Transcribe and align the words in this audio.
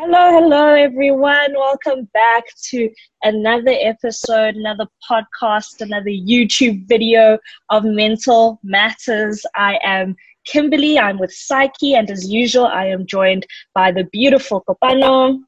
Hello, 0.00 0.30
hello, 0.30 0.74
everyone. 0.74 1.54
Welcome 1.54 2.08
back 2.14 2.44
to 2.70 2.88
another 3.24 3.74
episode, 3.80 4.54
another 4.54 4.86
podcast, 5.10 5.80
another 5.80 6.10
YouTube 6.10 6.86
video 6.86 7.36
of 7.70 7.82
Mental 7.82 8.60
Matters. 8.62 9.44
I 9.56 9.76
am 9.82 10.14
Kimberly. 10.44 11.00
I'm 11.00 11.18
with 11.18 11.32
Psyche, 11.32 11.96
and 11.96 12.08
as 12.12 12.30
usual, 12.30 12.66
I 12.66 12.84
am 12.86 13.06
joined 13.06 13.44
by 13.74 13.90
the 13.90 14.04
beautiful 14.12 14.62
Kopano. 14.68 15.40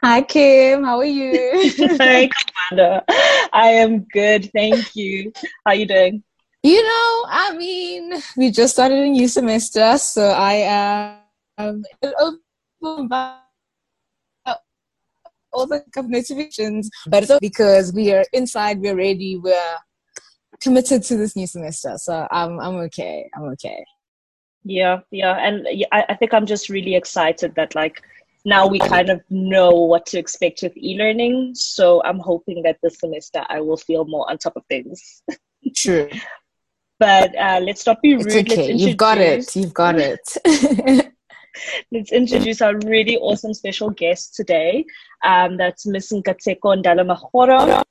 Hi, 0.00 0.22
Kim. 0.22 0.84
How 0.84 0.98
are 0.98 1.04
you? 1.04 1.32
Hi, 1.98 2.28
Kopano. 2.72 3.02
I 3.52 3.66
am 3.66 4.04
good. 4.12 4.48
Thank 4.52 4.94
you. 4.94 5.32
How 5.66 5.72
are 5.72 5.74
you 5.74 5.86
doing? 5.86 6.22
You 6.62 6.84
know, 6.84 7.24
I 7.26 7.56
mean, 7.58 8.12
we 8.36 8.52
just 8.52 8.74
started 8.74 8.98
a 8.98 9.08
new 9.08 9.26
semester, 9.26 9.98
so 9.98 10.28
I 10.28 11.18
am 11.58 11.82
um, 12.84 13.40
all 15.52 15.66
the 15.66 15.82
notifications, 15.96 16.90
but 17.06 17.22
it's 17.22 17.38
because 17.40 17.92
we 17.92 18.12
are 18.12 18.24
inside, 18.32 18.80
we're 18.80 18.96
ready, 18.96 19.36
we're 19.36 19.76
committed 20.60 21.02
to 21.02 21.16
this 21.16 21.36
new 21.36 21.46
semester. 21.46 21.96
So 21.98 22.26
I'm 22.30 22.58
I'm 22.60 22.76
okay. 22.86 23.28
I'm 23.34 23.44
okay. 23.54 23.84
Yeah, 24.64 25.00
yeah, 25.10 25.34
and 25.36 25.66
I, 25.90 26.04
I 26.10 26.14
think 26.14 26.32
I'm 26.32 26.46
just 26.46 26.68
really 26.68 26.94
excited 26.94 27.54
that 27.56 27.74
like 27.74 28.00
now 28.44 28.66
we 28.66 28.78
kind 28.78 29.10
of 29.10 29.20
know 29.28 29.70
what 29.70 30.06
to 30.06 30.18
expect 30.18 30.62
with 30.62 30.76
e-learning. 30.76 31.54
So 31.54 32.02
I'm 32.04 32.18
hoping 32.18 32.62
that 32.62 32.78
this 32.82 32.98
semester 32.98 33.44
I 33.48 33.60
will 33.60 33.76
feel 33.76 34.04
more 34.04 34.28
on 34.30 34.38
top 34.38 34.56
of 34.56 34.64
things. 34.68 35.22
True. 35.76 36.08
but 36.98 37.36
uh, 37.36 37.60
let's 37.62 37.86
not 37.86 38.00
be 38.02 38.14
rude. 38.14 38.26
It's 38.26 38.52
okay. 38.52 38.72
You've 38.72 38.96
got 38.96 39.18
it. 39.18 39.56
You've 39.56 39.74
got 39.74 39.96
it. 39.98 40.20
Let's 41.90 42.12
introduce 42.12 42.60
our 42.62 42.76
really 42.86 43.16
awesome 43.18 43.54
special 43.54 43.90
guest 43.90 44.34
today. 44.34 44.84
Um, 45.24 45.56
that's 45.56 45.86
Miss 45.86 46.12
Nkateko 46.12 46.82
Ndalamahoro. 46.82 47.82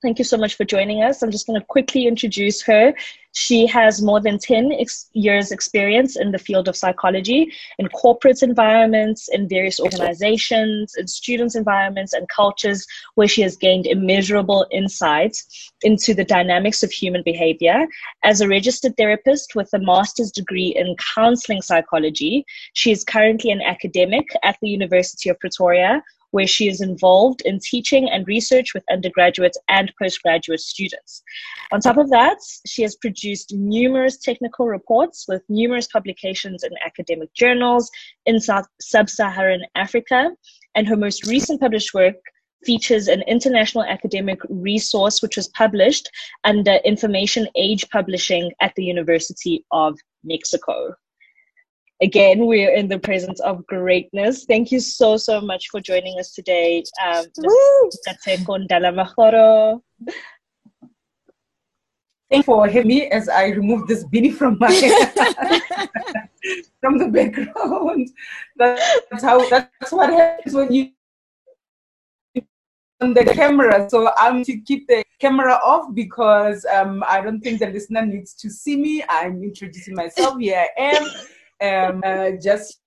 Thank 0.00 0.20
you 0.20 0.24
so 0.24 0.36
much 0.36 0.54
for 0.54 0.64
joining 0.64 1.02
us. 1.02 1.22
I'm 1.22 1.32
just 1.32 1.48
going 1.48 1.60
to 1.60 1.66
quickly 1.66 2.06
introduce 2.06 2.62
her. 2.62 2.94
She 3.32 3.66
has 3.66 4.00
more 4.00 4.20
than 4.20 4.38
10 4.38 4.70
ex- 4.78 5.10
years 5.12 5.50
experience 5.50 6.16
in 6.16 6.30
the 6.30 6.38
field 6.38 6.68
of 6.68 6.76
psychology 6.76 7.52
in 7.80 7.88
corporate 7.88 8.44
environments, 8.44 9.28
in 9.28 9.48
various 9.48 9.80
organizations, 9.80 10.94
in 10.96 11.08
students' 11.08 11.56
environments 11.56 12.12
and 12.12 12.28
cultures 12.28 12.86
where 13.16 13.26
she 13.26 13.42
has 13.42 13.56
gained 13.56 13.86
immeasurable 13.86 14.66
insights 14.70 15.72
into 15.82 16.14
the 16.14 16.24
dynamics 16.24 16.84
of 16.84 16.92
human 16.92 17.24
behavior. 17.24 17.84
As 18.22 18.40
a 18.40 18.46
registered 18.46 18.96
therapist 18.96 19.56
with 19.56 19.68
a 19.74 19.80
master's 19.80 20.30
degree 20.30 20.74
in 20.76 20.94
counseling 21.16 21.60
psychology, 21.60 22.44
she 22.72 22.92
is 22.92 23.02
currently 23.02 23.50
an 23.50 23.62
academic 23.62 24.28
at 24.44 24.58
the 24.62 24.68
University 24.68 25.28
of 25.28 25.40
Pretoria 25.40 26.04
where 26.30 26.46
she 26.46 26.68
is 26.68 26.80
involved 26.80 27.40
in 27.44 27.58
teaching 27.58 28.08
and 28.08 28.26
research 28.26 28.74
with 28.74 28.84
undergraduate 28.90 29.56
and 29.68 29.92
postgraduate 30.00 30.60
students. 30.60 31.22
On 31.72 31.80
top 31.80 31.96
of 31.96 32.10
that, 32.10 32.38
she 32.66 32.82
has 32.82 32.96
produced 32.96 33.54
numerous 33.54 34.18
technical 34.18 34.66
reports 34.66 35.26
with 35.28 35.42
numerous 35.48 35.86
publications 35.86 36.64
in 36.64 36.70
academic 36.84 37.32
journals 37.34 37.90
in 38.26 38.38
sub 38.40 38.66
Saharan 39.08 39.62
Africa, 39.74 40.30
and 40.74 40.86
her 40.86 40.96
most 40.96 41.26
recent 41.26 41.60
published 41.60 41.94
work 41.94 42.16
features 42.64 43.08
an 43.08 43.22
international 43.22 43.84
academic 43.84 44.40
resource 44.48 45.22
which 45.22 45.36
was 45.36 45.48
published 45.48 46.10
under 46.44 46.74
Information 46.84 47.46
Age 47.56 47.88
Publishing 47.90 48.52
at 48.60 48.74
the 48.74 48.84
University 48.84 49.64
of 49.70 49.96
Mexico 50.24 50.94
again, 52.00 52.46
we're 52.46 52.74
in 52.74 52.88
the 52.88 52.98
presence 52.98 53.40
of 53.40 53.66
greatness. 53.66 54.44
Thank 54.44 54.72
you 54.72 54.80
so, 54.80 55.16
so 55.16 55.40
much 55.40 55.68
for 55.70 55.80
joining 55.80 56.18
us 56.18 56.32
today. 56.32 56.82
Um, 57.04 57.24
Thank 62.30 62.42
you 62.42 62.44
for 62.44 62.66
having 62.66 62.88
me 62.88 63.06
as 63.06 63.28
I 63.28 63.48
remove 63.48 63.88
this 63.88 64.04
beanie 64.04 64.34
from 64.34 64.58
my 64.60 64.68
from 66.80 66.98
the 66.98 67.08
background. 67.08 68.10
That's 68.56 69.22
how 69.22 69.48
that's 69.48 69.90
what 69.90 70.10
happens 70.10 70.54
when 70.54 70.72
you 70.72 70.90
on 73.00 73.14
the 73.14 73.24
camera. 73.24 73.88
So 73.88 74.10
I'm 74.18 74.44
to 74.44 74.60
keep 74.60 74.88
the 74.88 75.02
camera 75.18 75.54
off 75.64 75.94
because 75.94 76.66
um, 76.66 77.02
I 77.06 77.22
don't 77.22 77.40
think 77.40 77.60
the 77.60 77.68
listener 77.68 78.04
needs 78.04 78.34
to 78.34 78.50
see 78.50 78.76
me. 78.76 79.02
I'm 79.08 79.42
introducing 79.42 79.94
myself. 79.94 80.38
Here 80.38 80.66
I 80.76 80.96
am 80.96 81.08
um, 81.60 82.02
uh, 82.04 82.30
just 82.42 82.80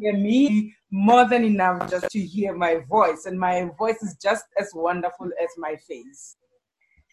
hear 0.00 0.12
me 0.12 0.74
more 0.90 1.28
than 1.28 1.44
enough 1.44 1.90
just 1.90 2.08
to 2.10 2.20
hear 2.20 2.54
my 2.56 2.76
voice, 2.88 3.26
and 3.26 3.38
my 3.38 3.70
voice 3.78 4.02
is 4.02 4.16
just 4.22 4.44
as 4.58 4.70
wonderful 4.74 5.26
as 5.42 5.48
my 5.56 5.76
face. 5.76 6.36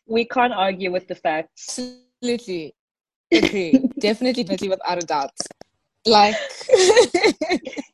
We 0.07 0.25
can't 0.25 0.53
argue 0.53 0.91
with 0.91 1.07
the 1.07 1.16
facts. 1.16 1.80
Absolutely. 2.22 2.75
Agree. 3.31 3.72
definitely, 4.00 4.44
definitely, 4.44 4.69
without 4.69 5.03
a 5.03 5.06
doubt. 5.06 5.31
Like. 6.06 6.35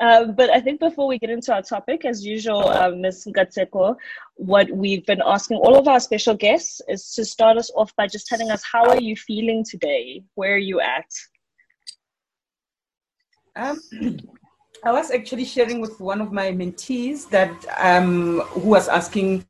Um, 0.00 0.34
but 0.34 0.50
I 0.50 0.60
think 0.60 0.78
before 0.78 1.08
we 1.08 1.18
get 1.18 1.30
into 1.30 1.52
our 1.52 1.62
topic, 1.62 2.04
as 2.04 2.24
usual, 2.24 2.68
um, 2.68 3.00
Ms. 3.00 3.26
Ngatseko, 3.26 3.96
what 4.36 4.70
we've 4.70 5.04
been 5.06 5.22
asking 5.24 5.56
all 5.58 5.76
of 5.76 5.88
our 5.88 5.98
special 5.98 6.34
guests 6.34 6.80
is 6.88 7.12
to 7.14 7.24
start 7.24 7.56
us 7.56 7.70
off 7.74 7.94
by 7.96 8.06
just 8.06 8.28
telling 8.28 8.50
us 8.50 8.62
how 8.62 8.88
are 8.88 9.00
you 9.00 9.16
feeling 9.16 9.64
today? 9.64 10.22
Where 10.36 10.54
are 10.54 10.58
you 10.58 10.80
at? 10.80 11.10
Um, 13.56 13.80
I 14.84 14.92
was 14.92 15.10
actually 15.10 15.44
sharing 15.44 15.80
with 15.80 15.98
one 15.98 16.20
of 16.20 16.30
my 16.30 16.52
mentees 16.52 17.28
that 17.30 17.50
um, 17.78 18.40
who 18.54 18.70
was 18.70 18.86
asking, 18.86 19.44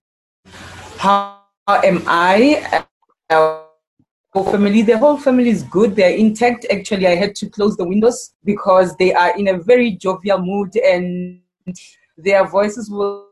"How 0.97 1.43
am 1.69 2.03
I?" 2.07 2.87
Uh, 3.29 3.68
family 4.35 4.83
the 4.83 4.99
whole 4.99 5.17
family 5.17 5.51
is 5.51 5.63
good. 5.65 5.97
They're 5.97 6.17
intact. 6.17 6.67
Actually 6.71 7.07
i 7.07 7.15
had 7.15 7.35
to 7.37 7.49
close 7.49 7.77
the 7.77 7.89
windows 7.89 8.35
because 8.45 8.97
they 8.97 9.13
are 9.13 9.37
in 9.39 9.49
a 9.49 9.59
very 9.59 9.93
jovial 9.93 10.39
mood 10.39 10.77
and 10.77 11.41
their 12.17 12.47
voices 12.47 12.91
will 12.91 13.29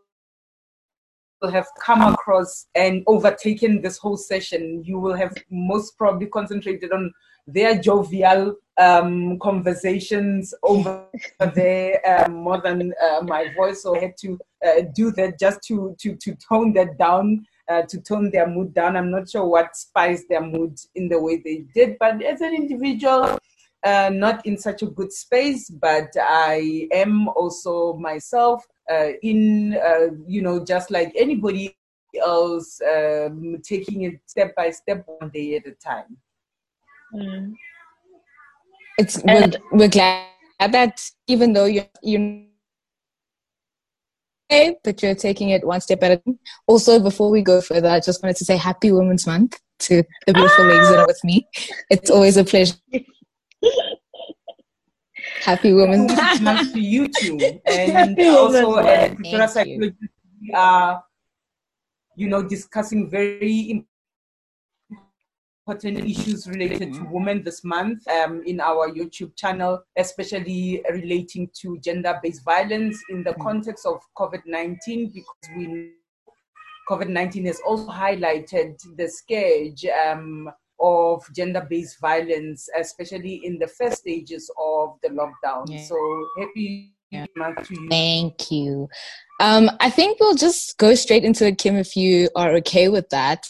have 1.51 1.67
come 1.81 2.03
across 2.03 2.67
and 2.75 3.05
overtaken 3.07 3.83
this 3.83 3.99
whole 3.99 4.17
session. 4.17 4.83
You 4.84 4.99
will 4.99 5.15
have 5.15 5.34
most 5.51 5.97
probably 5.99 6.27
concentrated 6.27 6.93
on 6.93 7.13
their 7.47 7.78
jovial 7.78 8.57
um, 8.78 9.39
conversations 9.39 10.53
over 10.63 11.05
there 11.55 12.01
um, 12.07 12.34
more 12.34 12.61
than 12.61 12.93
uh, 13.03 13.23
my 13.23 13.53
voice. 13.55 13.83
So 13.83 13.97
i 13.97 14.01
had 14.01 14.17
to 14.19 14.39
uh, 14.67 14.83
do 14.95 15.13
that 15.13 15.39
just 15.39 15.63
to 15.69 15.95
to 16.01 16.17
to 16.17 16.34
tone 16.37 16.73
that 16.75 16.99
down 16.99 17.47
uh, 17.69 17.82
to 17.82 18.00
tone 18.00 18.31
their 18.31 18.47
mood 18.47 18.75
down. 18.75 18.97
I'm 18.97 19.10
not 19.10 19.28
sure 19.28 19.44
what 19.47 19.77
spiced 19.77 20.28
their 20.28 20.41
mood 20.41 20.78
in 20.94 21.09
the 21.09 21.21
way 21.21 21.43
they 21.44 21.65
did, 21.75 21.97
but 21.99 22.22
as 22.22 22.41
an 22.41 22.54
individual, 22.54 23.38
uh, 23.84 24.10
not 24.12 24.44
in 24.47 24.59
such 24.59 24.82
a 24.82 24.87
good 24.87 25.12
space, 25.12 25.69
but 25.71 26.09
I 26.19 26.88
am 26.93 27.28
also 27.28 27.94
myself 27.94 28.66
uh, 28.91 29.10
in, 29.22 29.75
uh, 29.75 30.15
you 30.27 30.43
know, 30.43 30.65
just 30.65 30.91
like 30.91 31.12
anybody 31.16 31.77
else, 32.21 32.81
um, 32.82 33.56
taking 33.62 34.03
it 34.03 34.21
step 34.27 34.54
by 34.56 34.71
step, 34.71 35.04
one 35.19 35.31
day 35.31 35.56
at 35.56 35.66
a 35.66 35.72
time. 35.72 36.16
Mm. 37.15 37.54
It's 38.98 39.22
we're, 39.22 39.50
we're 39.72 39.88
glad 39.88 40.27
that 40.59 41.09
even 41.27 41.53
though 41.53 41.66
you 41.66 41.84
you 42.03 42.47
but 44.49 45.03
you're 45.03 45.15
taking 45.15 45.51
it 45.51 45.67
one 45.67 45.81
step 45.81 46.03
at 46.03 46.12
a 46.12 46.17
time. 46.19 46.39
Also, 46.67 47.01
before 47.01 47.31
we 47.31 47.43
go 47.43 47.61
further, 47.61 47.89
I 47.89 48.01
just 48.01 48.23
wanted 48.23 48.37
to 48.37 48.45
say 48.45 48.57
Happy 48.57 48.93
Women's 48.93 49.27
Month 49.27 49.61
to 49.81 50.03
the 50.27 50.33
beautiful 50.33 50.65
ah! 50.65 50.69
ladies 50.69 50.89
that 50.89 50.99
are 51.01 51.07
with 51.07 51.23
me. 51.25 51.47
It's 51.91 52.11
always 52.11 52.37
a 52.37 52.45
pleasure. 52.45 52.75
Happy 55.41 55.73
Women's 55.73 56.41
Month 56.41 56.73
to 56.73 56.81
you 56.81 57.09
too, 57.09 57.39
and 57.66 58.19
also 58.21 58.78
at 58.78 59.16
Psychology, 59.51 59.95
we 60.41 60.53
are, 60.54 61.03
you 62.16 62.28
know, 62.28 62.43
discussing 62.43 63.10
very 63.10 63.71
important 65.66 66.09
issues 66.09 66.47
related 66.47 66.95
to 66.95 67.04
women 67.10 67.42
this 67.42 67.65
month 67.65 68.07
um, 68.09 68.42
in 68.47 68.60
our 68.60 68.89
YouTube 68.89 69.34
channel, 69.36 69.83
especially 69.97 70.83
relating 70.91 71.51
to 71.60 71.78
gender 71.80 72.18
based 72.22 72.45
violence 72.45 73.03
in 73.10 73.24
the 73.24 73.34
context 73.34 73.84
of 73.84 74.01
COVID 74.16 74.42
19, 74.47 75.10
because 75.13 75.57
we 75.57 75.92
COVID 76.89 77.09
19 77.09 77.47
has 77.47 77.60
also 77.66 77.89
highlighted 77.89 78.80
the 78.97 79.09
scourge 79.09 79.84
um, 80.07 80.48
of 80.78 81.24
gender 81.34 81.66
based 81.69 82.01
violence, 82.01 82.69
especially 82.78 83.41
in 83.45 83.59
the 83.59 83.66
first 83.66 83.98
stages 83.98 84.48
of 84.59 84.91
the 85.03 85.09
lockdown. 85.09 85.65
Yeah. 85.66 85.83
So 85.83 86.28
happy 86.39 86.92
yeah. 87.10 87.27
month 87.36 87.66
to 87.66 87.74
you. 87.74 87.89
Thank 87.89 88.53
you. 88.53 88.89
Um, 89.41 89.71
I 89.80 89.91
think 89.91 90.21
we'll 90.21 90.36
just 90.36 90.78
go 90.78 90.95
straight 90.95 91.24
into 91.24 91.47
it, 91.47 91.59
Kim, 91.59 91.74
if 91.74 91.97
you 91.97 92.30
are 92.36 92.54
okay 92.57 92.89
with 92.89 93.09
that. 93.09 93.48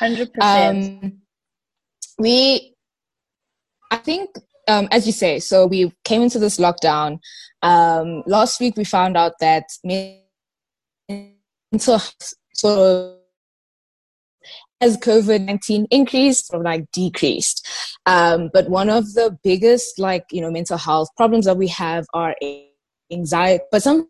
100%. 0.00 1.20
We 2.18 2.74
i 3.90 3.96
think 3.96 4.30
um, 4.68 4.88
as 4.90 5.06
you 5.06 5.12
say, 5.12 5.40
so 5.40 5.66
we 5.66 5.92
came 6.04 6.22
into 6.22 6.38
this 6.38 6.58
lockdown. 6.58 7.18
Um, 7.62 8.22
last 8.26 8.60
week 8.60 8.76
we 8.76 8.84
found 8.84 9.16
out 9.16 9.32
that 9.40 9.64
mental 11.08 12.00
sort 12.54 12.78
of 12.78 13.18
as 14.80 14.96
COVID 14.98 15.46
19 15.46 15.86
increased 15.90 16.50
or 16.52 16.62
like 16.62 16.90
decreased. 16.92 17.66
Um, 18.06 18.50
but 18.52 18.68
one 18.68 18.90
of 18.90 19.14
the 19.14 19.36
biggest, 19.42 19.98
like, 19.98 20.24
you 20.30 20.40
know, 20.40 20.50
mental 20.50 20.78
health 20.78 21.08
problems 21.16 21.46
that 21.46 21.56
we 21.56 21.68
have 21.68 22.06
are 22.12 22.34
anxiety. 23.10 23.64
But 23.70 23.82
some, 23.82 24.08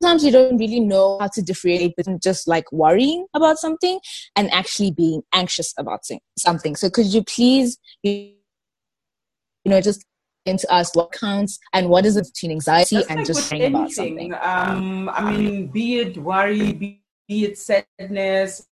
sometimes 0.00 0.24
you 0.24 0.30
don't 0.30 0.58
really 0.58 0.80
know 0.80 1.18
how 1.18 1.28
to 1.28 1.42
differentiate 1.42 1.96
between 1.96 2.18
just 2.20 2.46
like 2.46 2.70
worrying 2.72 3.26
about 3.34 3.58
something 3.58 3.98
and 4.34 4.52
actually 4.52 4.90
being 4.90 5.22
anxious 5.32 5.72
about 5.78 6.00
something. 6.38 6.76
So 6.76 6.90
could 6.90 7.06
you 7.06 7.22
please, 7.24 7.78
you 8.02 8.34
know, 9.64 9.80
just 9.80 10.04
into 10.44 10.70
us 10.72 10.94
what 10.94 11.12
counts 11.12 11.58
and 11.72 11.88
what 11.88 12.06
is 12.06 12.16
it 12.16 12.24
between 12.24 12.52
anxiety 12.52 13.02
and 13.08 13.18
like 13.18 13.26
just 13.26 13.52
worrying 13.52 13.74
about 13.74 13.90
something? 13.90 14.34
Um, 14.34 15.08
I 15.08 15.36
mean, 15.36 15.66
be 15.68 15.98
it 16.00 16.16
worry, 16.18 16.72
be, 16.72 17.02
be 17.26 17.44
it 17.44 17.58
sadness, 17.58 18.66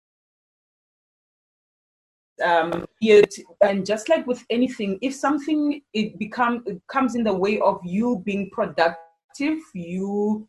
um, 2.42 2.86
it, 3.00 3.34
and 3.60 3.84
just 3.84 4.08
like 4.08 4.26
with 4.26 4.44
anything, 4.50 4.98
if 5.02 5.14
something 5.14 5.80
it 5.92 6.18
become 6.18 6.62
it 6.66 6.80
comes 6.88 7.14
in 7.14 7.22
the 7.22 7.32
way 7.32 7.60
of 7.60 7.80
you 7.84 8.22
being 8.24 8.50
productive, 8.50 9.58
you 9.74 10.48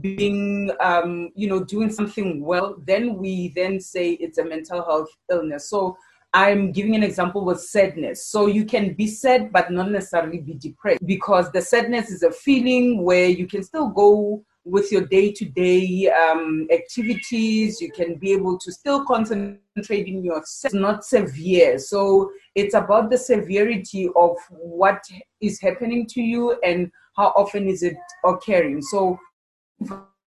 being 0.00 0.70
um, 0.80 1.30
you 1.34 1.48
know 1.48 1.64
doing 1.64 1.90
something 1.90 2.44
well, 2.44 2.76
then 2.84 3.16
we 3.16 3.52
then 3.54 3.80
say 3.80 4.12
it's 4.12 4.38
a 4.38 4.44
mental 4.44 4.84
health 4.84 5.08
illness. 5.30 5.70
So 5.70 5.96
I'm 6.34 6.72
giving 6.72 6.94
an 6.94 7.02
example 7.02 7.44
with 7.44 7.60
sadness. 7.60 8.26
So 8.26 8.46
you 8.46 8.64
can 8.64 8.94
be 8.94 9.06
sad, 9.06 9.52
but 9.52 9.70
not 9.70 9.90
necessarily 9.90 10.38
be 10.38 10.54
depressed 10.54 11.06
because 11.06 11.50
the 11.52 11.62
sadness 11.62 12.10
is 12.10 12.22
a 12.22 12.30
feeling 12.30 13.04
where 13.04 13.28
you 13.28 13.46
can 13.46 13.62
still 13.62 13.88
go 13.88 14.44
with 14.66 14.90
your 14.90 15.02
day-to-day 15.06 16.10
um, 16.10 16.66
activities 16.72 17.80
you 17.80 17.90
can 17.92 18.16
be 18.16 18.32
able 18.32 18.58
to 18.58 18.72
still 18.72 19.04
concentrate 19.04 20.08
in 20.08 20.24
your 20.24 20.38
it's 20.38 20.74
not 20.74 21.04
severe 21.04 21.78
so 21.78 22.28
it's 22.56 22.74
about 22.74 23.08
the 23.08 23.16
severity 23.16 24.10
of 24.16 24.36
what 24.50 25.00
is 25.40 25.60
happening 25.60 26.04
to 26.04 26.20
you 26.20 26.58
and 26.64 26.90
how 27.16 27.28
often 27.36 27.68
is 27.68 27.84
it 27.84 27.96
occurring 28.24 28.82
so 28.82 29.16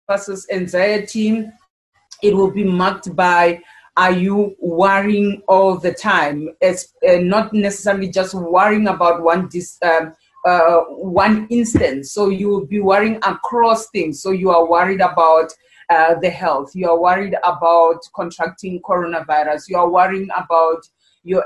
versus 0.09 0.47
anxiety 0.53 1.47
it 2.23 2.35
will 2.35 2.51
be 2.51 2.65
marked 2.65 3.15
by 3.15 3.61
are 3.97 4.13
you 4.13 4.57
worrying 4.61 5.43
all 5.49 5.79
the 5.79 5.93
time 5.93 6.49
it's 6.61 6.95
uh, 7.09 7.17
not 7.19 7.53
necessarily 7.53 8.09
just 8.09 8.35
worrying 8.35 8.89
about 8.89 9.23
one 9.23 9.49
dis, 9.49 9.79
uh, 9.83 10.11
uh, 10.45 10.81
one 10.89 11.47
instance. 11.49 12.13
So 12.13 12.29
you 12.29 12.49
will 12.49 12.67
be 12.67 12.81
worrying 12.81 13.17
across 13.17 13.89
things. 13.91 14.21
So 14.21 14.31
you 14.31 14.51
are 14.51 14.69
worried 14.69 15.01
about 15.01 15.51
uh, 15.91 16.17
the 16.21 16.31
health. 16.31 16.73
You 16.75 16.91
are 16.91 17.01
worried 17.01 17.35
about 17.45 18.01
contracting 18.15 18.83
coronavirus. 18.83 19.69
You 19.69 19.79
are 19.79 19.89
worrying 19.89 20.29
about 20.37 20.87
your 21.23 21.45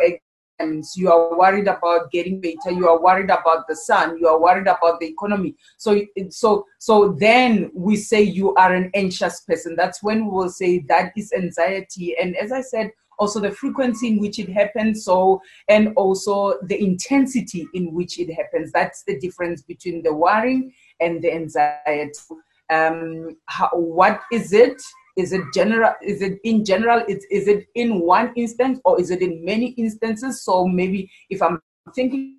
You 0.94 1.12
are 1.12 1.36
worried 1.36 1.68
about 1.68 2.10
getting 2.10 2.40
better. 2.40 2.70
You 2.70 2.88
are 2.88 3.00
worried 3.00 3.30
about 3.30 3.66
the 3.68 3.76
sun. 3.76 4.18
You 4.18 4.28
are 4.28 4.40
worried 4.40 4.66
about 4.66 5.00
the 5.00 5.06
economy. 5.06 5.54
So, 5.76 6.00
so, 6.30 6.66
so 6.78 7.16
then 7.18 7.70
we 7.74 7.96
say 7.96 8.22
you 8.22 8.54
are 8.54 8.74
an 8.74 8.90
anxious 8.94 9.40
person. 9.42 9.76
That's 9.76 10.02
when 10.02 10.24
we 10.24 10.30
will 10.30 10.50
say 10.50 10.80
that 10.88 11.12
is 11.16 11.32
anxiety. 11.32 12.16
And 12.20 12.36
as 12.36 12.52
I 12.52 12.62
said, 12.62 12.90
also 13.18 13.40
the 13.40 13.50
frequency 13.50 14.08
in 14.08 14.20
which 14.20 14.38
it 14.38 14.48
happens 14.48 15.04
so 15.04 15.42
and 15.68 15.92
also 15.96 16.54
the 16.62 16.80
intensity 16.80 17.66
in 17.74 17.92
which 17.92 18.18
it 18.18 18.32
happens 18.32 18.70
that's 18.70 19.02
the 19.04 19.18
difference 19.18 19.62
between 19.62 20.02
the 20.02 20.14
worrying 20.14 20.72
and 21.00 21.22
the 21.22 21.32
anxiety 21.32 22.12
um, 22.70 23.36
how, 23.46 23.68
what 23.72 24.20
is 24.32 24.52
it 24.52 24.80
is 25.18 25.32
it 25.32 25.42
general 25.52 25.92
is 26.02 26.22
it 26.22 26.38
in 26.44 26.64
general 26.64 27.02
is, 27.08 27.26
is 27.30 27.48
it 27.48 27.66
in 27.74 28.00
one 28.00 28.32
instance 28.36 28.80
or 28.84 29.00
is 29.00 29.10
it 29.10 29.20
in 29.20 29.44
many 29.44 29.68
instances 29.72 30.42
so 30.42 30.66
maybe 30.66 31.10
if 31.28 31.42
i'm 31.42 31.60
thinking 31.94 32.36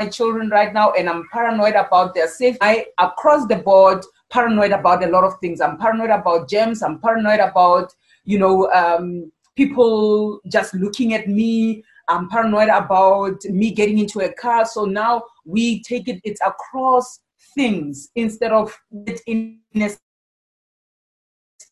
my 0.00 0.08
children 0.08 0.48
right 0.48 0.72
now 0.72 0.90
and 0.92 1.08
i'm 1.08 1.24
paranoid 1.32 1.74
about 1.74 2.14
their 2.14 2.28
safety 2.28 2.58
i 2.60 2.86
across 2.98 3.46
the 3.46 3.56
board 3.56 4.04
paranoid 4.30 4.72
about 4.72 5.04
a 5.04 5.08
lot 5.08 5.24
of 5.24 5.34
things 5.40 5.60
i'm 5.60 5.76
paranoid 5.78 6.10
about 6.10 6.48
gems. 6.48 6.82
i'm 6.82 7.00
paranoid 7.00 7.40
about 7.40 7.92
you 8.24 8.38
know 8.38 8.70
um, 8.72 9.30
people 9.58 10.40
just 10.46 10.72
looking 10.72 11.14
at 11.14 11.28
me. 11.28 11.82
I'm 12.08 12.28
paranoid 12.30 12.68
about 12.68 13.44
me 13.44 13.72
getting 13.72 13.98
into 13.98 14.20
a 14.20 14.32
car. 14.32 14.64
So 14.64 14.84
now 14.84 15.24
we 15.44 15.82
take 15.82 16.08
it, 16.08 16.20
it's 16.24 16.40
across 16.46 17.20
things 17.54 18.08
instead 18.14 18.52
of 18.52 18.74
it 19.06 19.20
in 19.26 19.58
a 19.74 19.90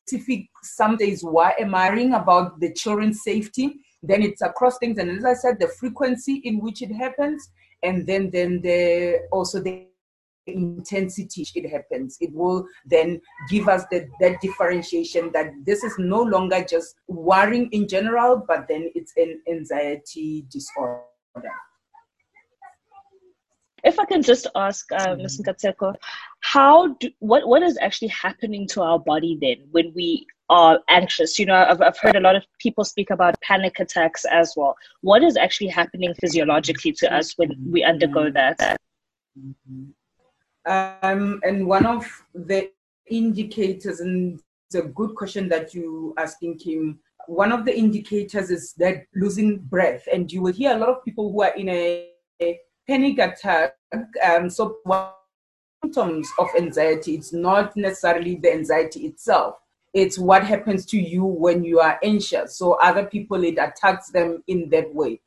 specific, 0.06 0.48
some 0.62 0.96
days, 0.96 1.22
why 1.22 1.54
am 1.58 1.74
I 1.74 1.90
worrying 1.90 2.14
about 2.14 2.60
the 2.60 2.72
children's 2.72 3.22
safety? 3.22 3.74
Then 4.02 4.22
it's 4.22 4.42
across 4.42 4.78
things. 4.78 4.98
And 4.98 5.10
as 5.10 5.24
I 5.24 5.34
said, 5.34 5.58
the 5.58 5.68
frequency 5.68 6.40
in 6.44 6.60
which 6.60 6.82
it 6.82 6.92
happens, 6.92 7.50
and 7.82 8.06
then, 8.06 8.30
then 8.30 8.60
the, 8.62 9.26
also 9.32 9.60
the 9.60 9.86
intensity 10.48 11.44
it 11.56 11.68
happens 11.68 12.16
it 12.20 12.32
will 12.32 12.64
then 12.88 13.20
give 13.50 13.68
us 13.68 13.82
the, 13.90 14.08
that 14.20 14.40
differentiation 14.40 15.28
that 15.32 15.50
this 15.64 15.82
is 15.82 15.92
no 15.98 16.22
longer 16.22 16.64
just 16.70 16.94
worrying 17.08 17.68
in 17.72 17.88
general 17.88 18.44
but 18.46 18.64
then 18.68 18.88
it's 18.94 19.12
an 19.16 19.42
anxiety 19.50 20.46
disorder 20.48 21.02
if 23.84 23.98
I 23.98 24.04
can 24.04 24.22
just 24.22 24.46
ask 24.54 24.90
uh, 24.92 25.16
Ms. 25.16 25.40
Nkateko, 25.40 25.94
how 26.40 26.94
do, 26.94 27.10
what 27.18 27.46
what 27.46 27.62
is 27.62 27.78
actually 27.80 28.08
happening 28.08 28.66
to 28.68 28.82
our 28.82 28.98
body 28.98 29.38
then 29.40 29.68
when 29.70 29.92
we 29.94 30.26
are 30.48 30.80
anxious? 30.88 31.38
You 31.38 31.46
know, 31.46 31.54
I've, 31.54 31.82
I've 31.82 31.98
heard 31.98 32.16
a 32.16 32.20
lot 32.20 32.36
of 32.36 32.44
people 32.58 32.84
speak 32.84 33.10
about 33.10 33.40
panic 33.42 33.78
attacks 33.78 34.24
as 34.24 34.54
well. 34.56 34.76
What 35.02 35.22
is 35.22 35.36
actually 35.36 35.68
happening 35.68 36.14
physiologically 36.20 36.92
to 36.92 37.14
us 37.14 37.34
when 37.36 37.50
we 37.70 37.84
undergo 37.84 38.30
that? 38.30 38.78
Mm-hmm. 39.38 39.90
Um, 40.66 41.40
and 41.44 41.66
one 41.66 41.86
of 41.86 42.06
the 42.34 42.70
indicators, 43.08 44.00
and 44.00 44.40
it's 44.68 44.74
a 44.74 44.88
good 44.88 45.14
question 45.14 45.48
that 45.48 45.74
you 45.74 46.14
asking 46.16 46.58
Kim. 46.58 46.98
One 47.28 47.52
of 47.52 47.64
the 47.64 47.76
indicators 47.76 48.50
is 48.50 48.72
that 48.74 49.04
losing 49.14 49.58
breath, 49.58 50.08
and 50.12 50.30
you 50.32 50.42
will 50.42 50.52
hear 50.52 50.72
a 50.72 50.78
lot 50.78 50.88
of 50.88 51.04
people 51.04 51.30
who 51.30 51.42
are 51.42 51.54
in 51.54 51.68
a, 51.68 52.08
a 52.42 52.58
panic 52.88 53.18
attack. 53.18 53.74
Um, 54.24 54.50
so 54.50 54.78
symptoms 55.82 56.28
of 56.38 56.48
anxiety, 56.56 57.14
it's 57.14 57.32
not 57.32 57.76
necessarily 57.76 58.36
the 58.36 58.52
anxiety 58.52 59.06
itself. 59.06 59.56
It's 59.94 60.18
what 60.18 60.44
happens 60.44 60.84
to 60.86 61.00
you 61.00 61.24
when 61.24 61.64
you 61.64 61.80
are 61.80 61.98
anxious. 62.02 62.58
So 62.58 62.74
other 62.74 63.06
people, 63.06 63.42
it 63.44 63.58
attacks 63.58 64.10
them 64.10 64.42
in 64.46 64.68
that 64.70 64.94
way 64.94 65.20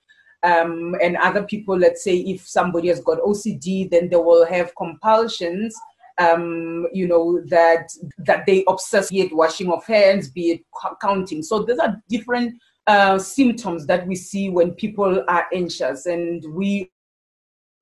um, 0.44 0.96
and 1.02 1.18
other 1.18 1.44
people, 1.44 1.78
let's 1.78 2.04
say 2.04 2.18
if 2.18 2.48
somebody 2.48 2.88
has 2.88 3.02
got 3.02 3.20
OCD, 3.20 3.90
then 3.90 4.10
they 4.10 4.16
will 4.16 4.46
have 4.46 4.76
compulsions, 4.78 5.76
um, 6.18 6.88
you 6.94 7.08
know, 7.08 7.42
that 7.48 7.90
that 8.20 8.46
they 8.46 8.64
obsess, 8.68 9.10
be 9.10 9.22
it 9.22 9.36
washing 9.36 9.72
of 9.72 9.86
hands, 9.86 10.30
be 10.30 10.52
it 10.52 10.62
counting. 11.02 11.44
So 11.44 11.64
these 11.64 11.80
are 11.80 12.02
different 12.08 12.56
uh, 12.88 13.20
symptoms 13.20 13.86
that 13.88 14.08
we 14.08 14.16
see 14.16 14.50
when 14.50 14.72
people 14.72 15.24
are 15.28 15.46
anxious, 15.54 16.06
and 16.06 16.44
we 16.54 16.90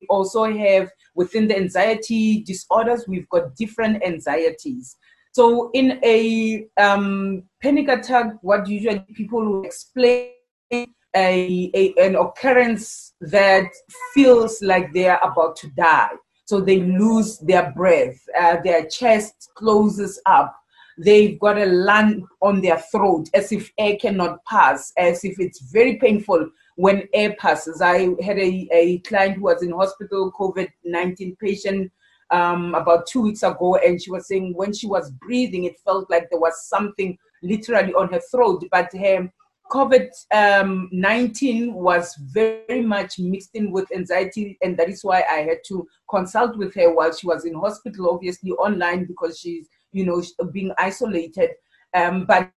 also 0.09 0.43
have 0.45 0.89
within 1.15 1.47
the 1.47 1.57
anxiety 1.57 2.43
disorders, 2.43 3.05
we've 3.07 3.29
got 3.29 3.55
different 3.55 4.03
anxieties. 4.03 4.95
So 5.33 5.69
in 5.73 5.99
a 6.03 6.65
um, 6.77 7.43
panic 7.61 7.89
attack, 7.89 8.33
what 8.41 8.67
usually 8.67 9.05
people 9.13 9.45
will 9.45 9.63
explain 9.63 10.31
a, 10.71 10.87
a, 11.15 11.93
an 11.97 12.15
occurrence 12.15 13.13
that 13.21 13.69
feels 14.13 14.61
like 14.61 14.93
they 14.93 15.07
are 15.07 15.23
about 15.23 15.55
to 15.57 15.69
die. 15.77 16.09
So 16.45 16.61
they 16.61 16.79
lose 16.79 17.39
their 17.39 17.71
breath, 17.75 18.17
uh, 18.39 18.57
their 18.63 18.85
chest 18.85 19.49
closes 19.55 20.19
up, 20.25 20.55
they've 20.97 21.39
got 21.39 21.57
a 21.57 21.65
lump 21.65 22.25
on 22.41 22.61
their 22.61 22.79
throat 22.91 23.29
as 23.33 23.51
if 23.51 23.71
air 23.77 23.97
cannot 23.97 24.43
pass, 24.45 24.91
as 24.97 25.23
if 25.23 25.39
it's 25.39 25.61
very 25.71 25.97
painful 25.97 26.49
when 26.77 27.07
air 27.13 27.35
passes. 27.39 27.81
I 27.81 28.09
had 28.21 28.37
a, 28.37 28.67
a 28.71 28.99
client 28.99 29.35
who 29.35 29.43
was 29.43 29.61
in 29.63 29.71
hospital, 29.71 30.31
COVID 30.31 30.69
19 30.85 31.35
patient. 31.41 31.91
Um, 32.29 32.75
about 32.75 33.07
two 33.07 33.21
weeks 33.21 33.41
ago, 33.41 33.77
and 33.77 34.01
she 34.01 34.11
was 34.11 34.27
saying 34.27 34.51
when 34.53 34.73
she 34.73 34.85
was 34.85 35.11
breathing, 35.11 35.63
it 35.63 35.79
felt 35.79 36.09
like 36.09 36.29
there 36.29 36.41
was 36.41 36.67
something 36.67 37.17
literally 37.41 37.93
on 37.93 38.11
her 38.11 38.19
throat, 38.29 38.65
but 38.69 38.91
her 38.91 39.31
COVID 39.71 40.09
um, 40.33 40.89
19 40.91 41.73
was 41.73 42.15
very 42.33 42.81
much 42.81 43.19
mixed 43.19 43.51
in 43.53 43.71
with 43.71 43.91
anxiety, 43.93 44.57
and 44.61 44.77
that 44.77 44.89
is 44.89 45.03
why 45.03 45.23
I 45.29 45.39
had 45.39 45.59
to 45.67 45.87
consult 46.09 46.57
with 46.57 46.73
her 46.75 46.93
while 46.93 47.13
she 47.13 47.27
was 47.27 47.45
in 47.45 47.53
hospital, 47.53 48.09
obviously 48.09 48.51
online 48.51 49.05
because 49.05 49.39
she's, 49.39 49.67
you 49.91 50.05
know, 50.05 50.21
being 50.51 50.73
isolated. 50.77 51.51
Um, 51.93 52.25
but 52.25 52.51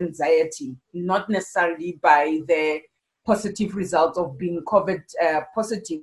anxiety, 0.00 0.76
not 0.92 1.28
necessarily 1.28 1.98
by 2.02 2.40
the 2.46 2.80
positive 3.26 3.74
results 3.74 4.18
of 4.18 4.38
being 4.38 4.62
COVID 4.66 5.02
uh, 5.22 5.40
positive 5.54 6.00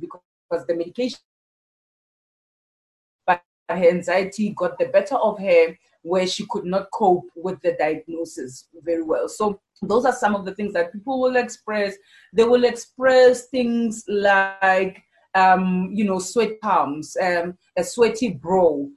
because 0.00 0.66
the 0.66 0.74
medication, 0.74 1.18
but 3.26 3.42
her 3.68 3.90
anxiety 3.90 4.54
got 4.56 4.78
the 4.78 4.86
better 4.86 5.16
of 5.16 5.38
her 5.38 5.76
where 6.02 6.26
she 6.26 6.46
could 6.50 6.64
not 6.64 6.90
cope 6.92 7.24
with 7.36 7.60
the 7.62 7.76
diagnosis 7.78 8.66
very 8.84 9.02
well. 9.02 9.28
So 9.28 9.60
those 9.82 10.04
are 10.04 10.12
some 10.12 10.34
of 10.34 10.44
the 10.44 10.54
things 10.54 10.72
that 10.74 10.92
people 10.92 11.20
will 11.20 11.36
express. 11.36 11.94
They 12.32 12.44
will 12.44 12.64
express 12.64 13.46
things 13.46 14.04
like, 14.08 15.02
um, 15.34 15.90
you 15.92 16.04
know, 16.04 16.18
sweat 16.18 16.60
palms, 16.60 17.16
um, 17.22 17.56
a 17.76 17.84
sweaty 17.84 18.30
brow, 18.30 18.88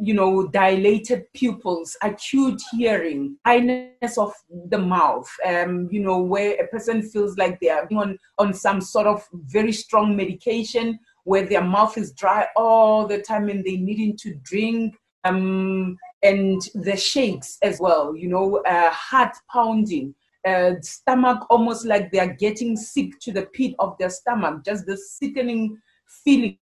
you 0.00 0.14
know, 0.14 0.46
dilated 0.48 1.24
pupils, 1.34 1.96
acute 2.02 2.60
hearing, 2.72 3.36
dryness 3.44 4.18
of 4.18 4.32
the 4.68 4.78
mouth, 4.78 5.28
um, 5.46 5.88
you 5.90 6.00
know, 6.00 6.18
where 6.18 6.54
a 6.62 6.66
person 6.68 7.02
feels 7.02 7.36
like 7.38 7.58
they 7.60 7.70
are 7.70 7.88
on, 7.92 8.18
on 8.38 8.54
some 8.54 8.80
sort 8.80 9.06
of 9.06 9.26
very 9.32 9.72
strong 9.72 10.16
medication 10.16 10.98
where 11.24 11.46
their 11.46 11.64
mouth 11.64 11.96
is 11.98 12.12
dry 12.12 12.46
all 12.56 13.06
the 13.06 13.20
time 13.20 13.48
and 13.48 13.64
they 13.64 13.76
needing 13.76 14.16
to 14.16 14.34
drink. 14.42 14.94
Um, 15.24 15.98
and 16.22 16.62
the 16.74 16.96
shakes 16.96 17.58
as 17.62 17.78
well, 17.80 18.16
you 18.16 18.28
know, 18.28 18.58
uh, 18.66 18.90
heart 18.90 19.36
pounding, 19.52 20.14
uh, 20.46 20.72
stomach 20.82 21.46
almost 21.50 21.84
like 21.84 22.10
they 22.10 22.18
are 22.18 22.34
getting 22.34 22.76
sick 22.76 23.18
to 23.20 23.32
the 23.32 23.46
pit 23.52 23.74
of 23.78 23.96
their 23.98 24.10
stomach, 24.10 24.64
just 24.64 24.86
the 24.86 24.96
sickening 24.96 25.78
feeling 26.24 26.58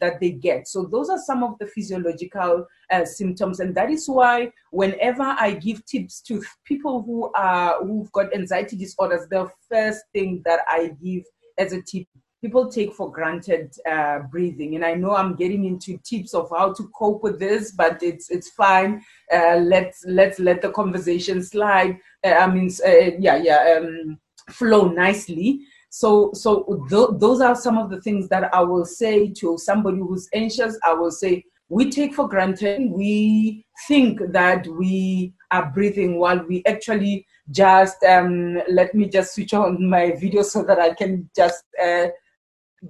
that 0.00 0.20
they 0.20 0.30
get. 0.30 0.68
So 0.68 0.84
those 0.84 1.08
are 1.08 1.18
some 1.18 1.42
of 1.42 1.58
the 1.58 1.66
physiological 1.66 2.66
uh, 2.90 3.04
symptoms, 3.04 3.60
and 3.60 3.74
that 3.74 3.90
is 3.90 4.08
why 4.08 4.52
whenever 4.70 5.22
I 5.22 5.54
give 5.54 5.84
tips 5.86 6.20
to 6.22 6.42
people 6.64 7.02
who 7.02 7.30
are 7.34 7.84
who've 7.84 8.12
got 8.12 8.34
anxiety 8.34 8.76
disorders, 8.76 9.26
the 9.30 9.50
first 9.70 10.04
thing 10.12 10.42
that 10.44 10.60
I 10.68 10.92
give 11.02 11.24
as 11.58 11.72
a 11.72 11.82
tip 11.82 12.06
people 12.40 12.70
take 12.70 12.92
for 12.94 13.10
granted 13.10 13.74
uh, 13.90 14.20
breathing. 14.30 14.74
And 14.74 14.84
I 14.84 14.94
know 14.94 15.14
I'm 15.14 15.36
getting 15.36 15.64
into 15.64 15.98
tips 15.98 16.34
of 16.34 16.48
how 16.50 16.72
to 16.72 16.90
cope 16.98 17.22
with 17.22 17.38
this, 17.38 17.72
but 17.72 18.02
it's 18.02 18.30
it's 18.30 18.50
fine. 18.50 19.02
Uh, 19.32 19.56
let's 19.56 20.04
let's 20.06 20.38
let 20.38 20.62
the 20.62 20.70
conversation 20.70 21.42
slide. 21.42 21.98
Uh, 22.24 22.30
I 22.30 22.46
mean, 22.46 22.70
uh, 22.84 23.12
yeah, 23.18 23.36
yeah, 23.36 23.76
um, 23.78 24.18
flow 24.50 24.88
nicely. 24.88 25.60
So 25.90 26.30
so 26.32 26.84
th- 26.88 27.18
those 27.20 27.40
are 27.40 27.54
some 27.54 27.76
of 27.76 27.90
the 27.90 28.00
things 28.00 28.28
that 28.28 28.54
I 28.54 28.62
will 28.62 28.86
say 28.86 29.28
to 29.40 29.58
somebody 29.58 29.98
who's 29.98 30.28
anxious. 30.32 30.78
I 30.84 30.94
will 30.94 31.10
say 31.10 31.44
we 31.68 31.90
take 31.90 32.14
for 32.14 32.28
granted. 32.28 32.90
We 32.90 33.64
think 33.86 34.20
that 34.32 34.66
we 34.66 35.34
are 35.50 35.70
breathing 35.70 36.18
while 36.18 36.44
we 36.46 36.62
actually 36.66 37.26
just 37.50 38.02
um, 38.04 38.62
let 38.68 38.94
me 38.94 39.08
just 39.08 39.34
switch 39.34 39.52
on 39.52 39.88
my 39.88 40.12
video 40.12 40.42
so 40.42 40.62
that 40.62 40.78
I 40.78 40.94
can 40.94 41.28
just 41.34 41.64
uh, 41.82 42.06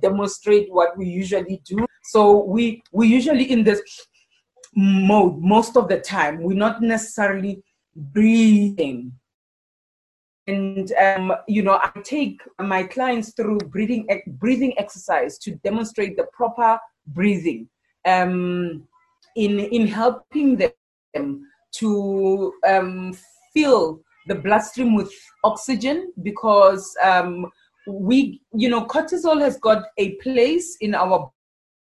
demonstrate 0.02 0.70
what 0.70 0.96
we 0.96 1.06
usually 1.06 1.62
do. 1.64 1.86
So 2.04 2.44
we 2.44 2.82
we 2.92 3.08
usually 3.08 3.50
in 3.50 3.64
this 3.64 3.80
mode 4.76 5.38
most 5.40 5.76
of 5.76 5.88
the 5.88 6.00
time. 6.00 6.42
We're 6.42 6.54
not 6.54 6.82
necessarily 6.82 7.62
breathing. 7.96 9.12
And 10.50 10.92
um, 10.92 11.32
you 11.46 11.62
know, 11.62 11.78
I 11.82 11.90
take 12.02 12.40
my 12.58 12.82
clients 12.82 13.32
through 13.34 13.58
breathing 13.74 14.02
breathing 14.26 14.74
exercise 14.78 15.38
to 15.38 15.50
demonstrate 15.66 16.16
the 16.16 16.26
proper 16.32 16.78
breathing. 17.06 17.68
Um, 18.04 18.86
in 19.36 19.60
in 19.60 19.86
helping 19.86 20.56
them 20.56 21.46
to 21.72 22.52
um, 22.66 23.16
fill 23.54 24.00
the 24.26 24.34
bloodstream 24.34 24.94
with 24.94 25.12
oxygen 25.44 26.12
because 26.22 26.94
um, 27.02 27.46
we, 27.86 28.40
you 28.52 28.68
know, 28.68 28.84
cortisol 28.84 29.40
has 29.40 29.58
got 29.58 29.84
a 29.98 30.14
place 30.16 30.76
in 30.80 30.94
our 30.94 31.30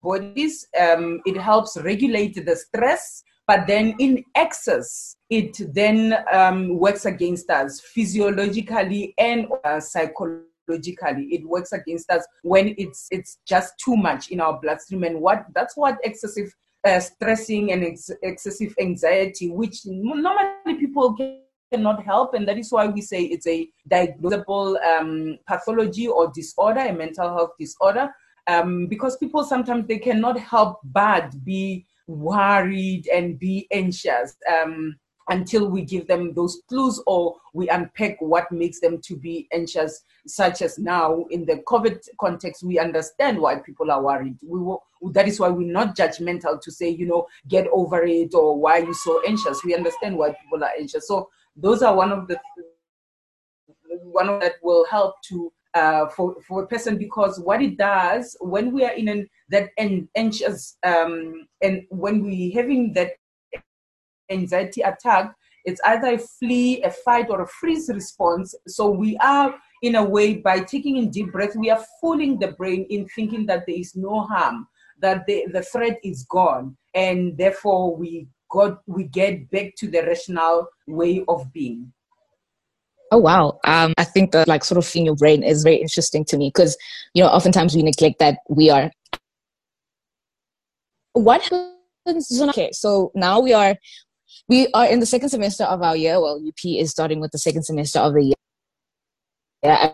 bodies. 0.01 0.67
Um, 0.79 1.21
it 1.25 1.37
helps 1.37 1.77
regulate 1.81 2.43
the 2.45 2.55
stress, 2.55 3.23
but 3.51 3.67
then 3.67 3.95
in 3.99 4.23
excess, 4.33 5.17
it 5.29 5.59
then 5.73 6.15
um, 6.31 6.79
works 6.79 7.03
against 7.03 7.49
us 7.49 7.81
physiologically 7.81 9.13
and 9.17 9.45
uh, 9.65 9.81
psychologically. 9.81 11.25
It 11.35 11.45
works 11.45 11.73
against 11.73 12.09
us 12.09 12.25
when 12.43 12.73
it's 12.77 13.09
it's 13.11 13.39
just 13.45 13.73
too 13.83 13.97
much 13.97 14.31
in 14.31 14.39
our 14.39 14.57
bloodstream. 14.61 15.03
And 15.03 15.19
what 15.19 15.47
that's 15.53 15.75
what 15.75 15.97
excessive 16.05 16.49
uh, 16.87 17.01
stressing 17.01 17.73
and 17.73 17.83
ex- 17.83 18.09
excessive 18.23 18.73
anxiety 18.79 19.49
which 19.49 19.81
normally 19.85 20.75
people 20.79 21.13
can 21.15 21.41
cannot 21.73 22.03
help, 22.03 22.33
and 22.33 22.47
that 22.47 22.57
is 22.57 22.71
why 22.71 22.87
we 22.87 23.01
say 23.01 23.23
it's 23.23 23.47
a 23.47 23.67
diagnosable 23.89 24.81
um, 24.85 25.37
pathology 25.45 26.07
or 26.07 26.31
disorder, 26.33 26.81
a 26.81 26.93
mental 26.93 27.29
health 27.33 27.51
disorder, 27.59 28.09
um, 28.47 28.87
because 28.87 29.17
people 29.17 29.43
sometimes 29.43 29.87
they 29.87 29.97
cannot 29.97 30.39
help 30.39 30.79
but 30.85 31.33
be 31.43 31.85
worried 32.11 33.07
and 33.07 33.39
be 33.39 33.67
anxious. 33.71 34.35
Um, 34.51 34.95
until 35.29 35.69
we 35.69 35.83
give 35.83 36.07
them 36.07 36.33
those 36.33 36.61
clues 36.67 37.01
or 37.07 37.35
we 37.53 37.69
unpack 37.69 38.17
what 38.19 38.51
makes 38.51 38.79
them 38.79 38.99
to 39.01 39.15
be 39.15 39.47
anxious 39.53 40.03
such 40.27 40.61
as 40.61 40.77
now 40.77 41.25
in 41.29 41.45
the 41.45 41.57
covid 41.67 41.99
context 42.19 42.63
we 42.63 42.79
understand 42.79 43.39
why 43.39 43.55
people 43.55 43.91
are 43.91 44.01
worried 44.01 44.35
we 44.43 44.59
will, 44.59 44.83
that 45.11 45.27
is 45.27 45.39
why 45.39 45.47
we're 45.47 45.71
not 45.71 45.95
judgmental 45.95 46.59
to 46.61 46.71
say 46.71 46.89
you 46.89 47.05
know 47.05 47.25
get 47.47 47.67
over 47.71 48.03
it 48.03 48.33
or 48.33 48.59
why 48.59 48.77
you 48.77 48.93
so 48.93 49.21
anxious 49.27 49.63
we 49.63 49.75
understand 49.75 50.17
why 50.17 50.29
people 50.41 50.63
are 50.63 50.71
anxious 50.77 51.07
so 51.07 51.29
those 51.55 51.81
are 51.81 51.95
one 51.95 52.11
of 52.11 52.27
the 52.27 52.37
one 54.03 54.29
of 54.29 54.41
that 54.41 54.53
will 54.63 54.85
help 54.85 55.15
to 55.21 55.51
uh, 55.73 56.07
for 56.09 56.35
for 56.47 56.63
a 56.63 56.67
person 56.67 56.97
because 56.97 57.39
what 57.39 57.61
it 57.61 57.77
does 57.77 58.35
when 58.41 58.71
we 58.71 58.83
are 58.83 58.93
in 58.93 59.07
an 59.07 59.29
that 59.49 59.69
an 59.77 60.07
anxious 60.15 60.77
um, 60.83 61.47
and 61.61 61.83
when 61.89 62.23
we 62.23 62.51
having 62.51 62.93
that 62.93 63.11
anxiety 64.29 64.81
attack 64.81 65.33
it's 65.65 65.81
either 65.85 66.13
a 66.13 66.17
flee 66.17 66.81
a 66.83 66.89
fight 66.89 67.29
or 67.29 67.41
a 67.41 67.47
freeze 67.47 67.89
response. 67.93 68.55
So 68.67 68.89
we 68.89 69.17
are 69.17 69.55
in 69.81 69.95
a 69.95 70.03
way 70.03 70.35
by 70.35 70.59
taking 70.59 70.97
in 70.97 71.09
deep 71.09 71.31
breath 71.31 71.55
we 71.55 71.69
are 71.69 71.83
fooling 71.99 72.39
the 72.39 72.49
brain 72.53 72.85
in 72.89 73.07
thinking 73.15 73.45
that 73.47 73.65
there 73.67 73.79
is 73.79 73.95
no 73.95 74.21
harm 74.21 74.67
that 74.99 75.25
the, 75.25 75.45
the 75.51 75.63
threat 75.63 75.99
is 76.03 76.23
gone. 76.23 76.77
And 76.93 77.37
therefore 77.37 77.95
we 77.95 78.27
got 78.51 78.81
we 78.85 79.05
get 79.05 79.49
back 79.49 79.75
to 79.77 79.87
the 79.87 80.01
rational 80.01 80.67
way 80.87 81.23
of 81.27 81.51
being 81.53 81.91
Oh 83.11 83.17
wow. 83.17 83.59
Um, 83.65 83.93
I 83.97 84.05
think 84.05 84.31
that 84.31 84.47
like 84.47 84.63
sort 84.63 84.77
of 84.77 84.95
in 84.95 85.05
your 85.05 85.15
brain 85.15 85.43
is 85.43 85.63
very 85.63 85.75
interesting 85.75 86.23
to 86.25 86.37
me 86.37 86.49
because 86.53 86.77
you 87.13 87.21
know 87.21 87.29
oftentimes 87.29 87.75
we 87.75 87.83
neglect 87.83 88.19
that 88.19 88.39
we 88.49 88.69
are. 88.69 88.91
What 91.13 91.41
happens? 91.41 92.41
Okay, 92.41 92.71
so 92.71 93.11
now 93.13 93.39
we 93.39 93.53
are 93.53 93.75
we 94.47 94.67
are 94.73 94.87
in 94.87 95.01
the 95.01 95.05
second 95.05 95.29
semester 95.29 95.65
of 95.65 95.81
our 95.81 95.95
year. 95.95 96.21
Well, 96.21 96.41
UP 96.45 96.65
is 96.65 96.91
starting 96.91 97.19
with 97.19 97.31
the 97.31 97.37
second 97.37 97.63
semester 97.63 97.99
of 97.99 98.13
the 98.13 98.23
year. 98.23 98.33
Yeah, 99.61 99.93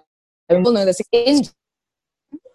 and 0.49 0.63
we'll 0.63 0.73
know 0.73 0.85
this 0.85 1.01
is 1.11 1.53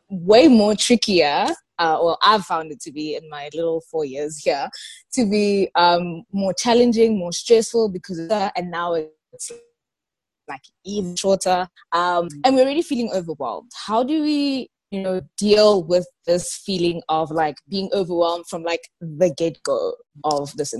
way 0.09 0.47
more 0.47 0.76
trickier 0.76 1.49
uh, 1.83 1.99
well, 2.00 2.19
I've 2.23 2.45
found 2.45 2.71
it 2.71 2.81
to 2.83 2.92
be 2.92 3.16
in 3.16 3.28
my 3.28 3.50
little 3.52 3.81
four 3.90 4.04
years 4.04 4.38
here, 4.38 4.69
to 5.14 5.28
be 5.28 5.69
um, 5.75 6.23
more 6.33 6.52
challenging, 6.52 7.19
more 7.19 7.33
stressful 7.33 7.88
because 7.88 8.28
that. 8.28 8.52
And 8.54 8.71
now 8.71 8.95
it's 8.95 9.50
like 10.52 10.62
even 10.85 11.16
shorter. 11.16 11.68
Um, 11.92 12.28
and 12.44 12.54
we're 12.54 12.66
really 12.66 12.82
feeling 12.82 13.11
overwhelmed. 13.12 13.71
How 13.87 14.02
do 14.02 14.23
we, 14.23 14.68
you 14.90 15.02
know, 15.02 15.21
deal 15.37 15.82
with 15.82 16.06
this 16.26 16.61
feeling 16.66 17.02
of 17.09 17.30
like 17.30 17.56
being 17.68 17.88
overwhelmed 17.92 18.47
from 18.49 18.62
like 18.62 18.85
the 19.00 19.32
get 19.37 19.62
go 19.62 19.94
of 20.25 20.54
this? 20.56 20.75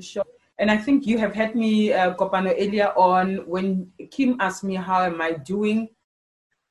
Sure. 0.00 0.24
And 0.58 0.70
I 0.70 0.76
think 0.76 1.06
you 1.06 1.18
have 1.18 1.34
had 1.34 1.54
me, 1.54 1.92
uh, 1.92 2.14
Kopano, 2.14 2.54
earlier 2.54 2.92
on 2.96 3.38
when 3.46 3.90
Kim 4.10 4.36
asked 4.40 4.62
me, 4.62 4.74
How 4.74 5.02
am 5.04 5.20
I 5.20 5.32
doing? 5.32 5.88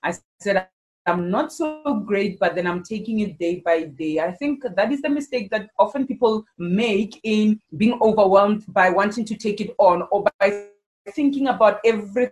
I 0.04 0.14
said, 0.40 0.68
I'm 1.06 1.30
not 1.30 1.52
so 1.52 2.02
great, 2.06 2.40
but 2.40 2.56
then 2.56 2.66
I'm 2.66 2.82
taking 2.82 3.20
it 3.20 3.38
day 3.38 3.62
by 3.66 3.84
day. 3.84 4.20
I 4.20 4.32
think 4.32 4.64
that 4.64 4.92
is 4.92 5.02
the 5.02 5.10
mistake 5.10 5.50
that 5.52 5.70
often 5.78 6.08
people 6.08 6.46
make 6.58 7.20
in 7.24 7.60
being 7.76 8.00
overwhelmed 8.02 8.64
by 8.70 8.90
wanting 8.90 9.26
to 9.26 9.36
take 9.36 9.60
it 9.60 9.76
on 9.80 10.08
or 10.12 10.24
by 10.40 10.68
thinking 11.12 11.48
about 11.48 11.80
everything 11.84 12.32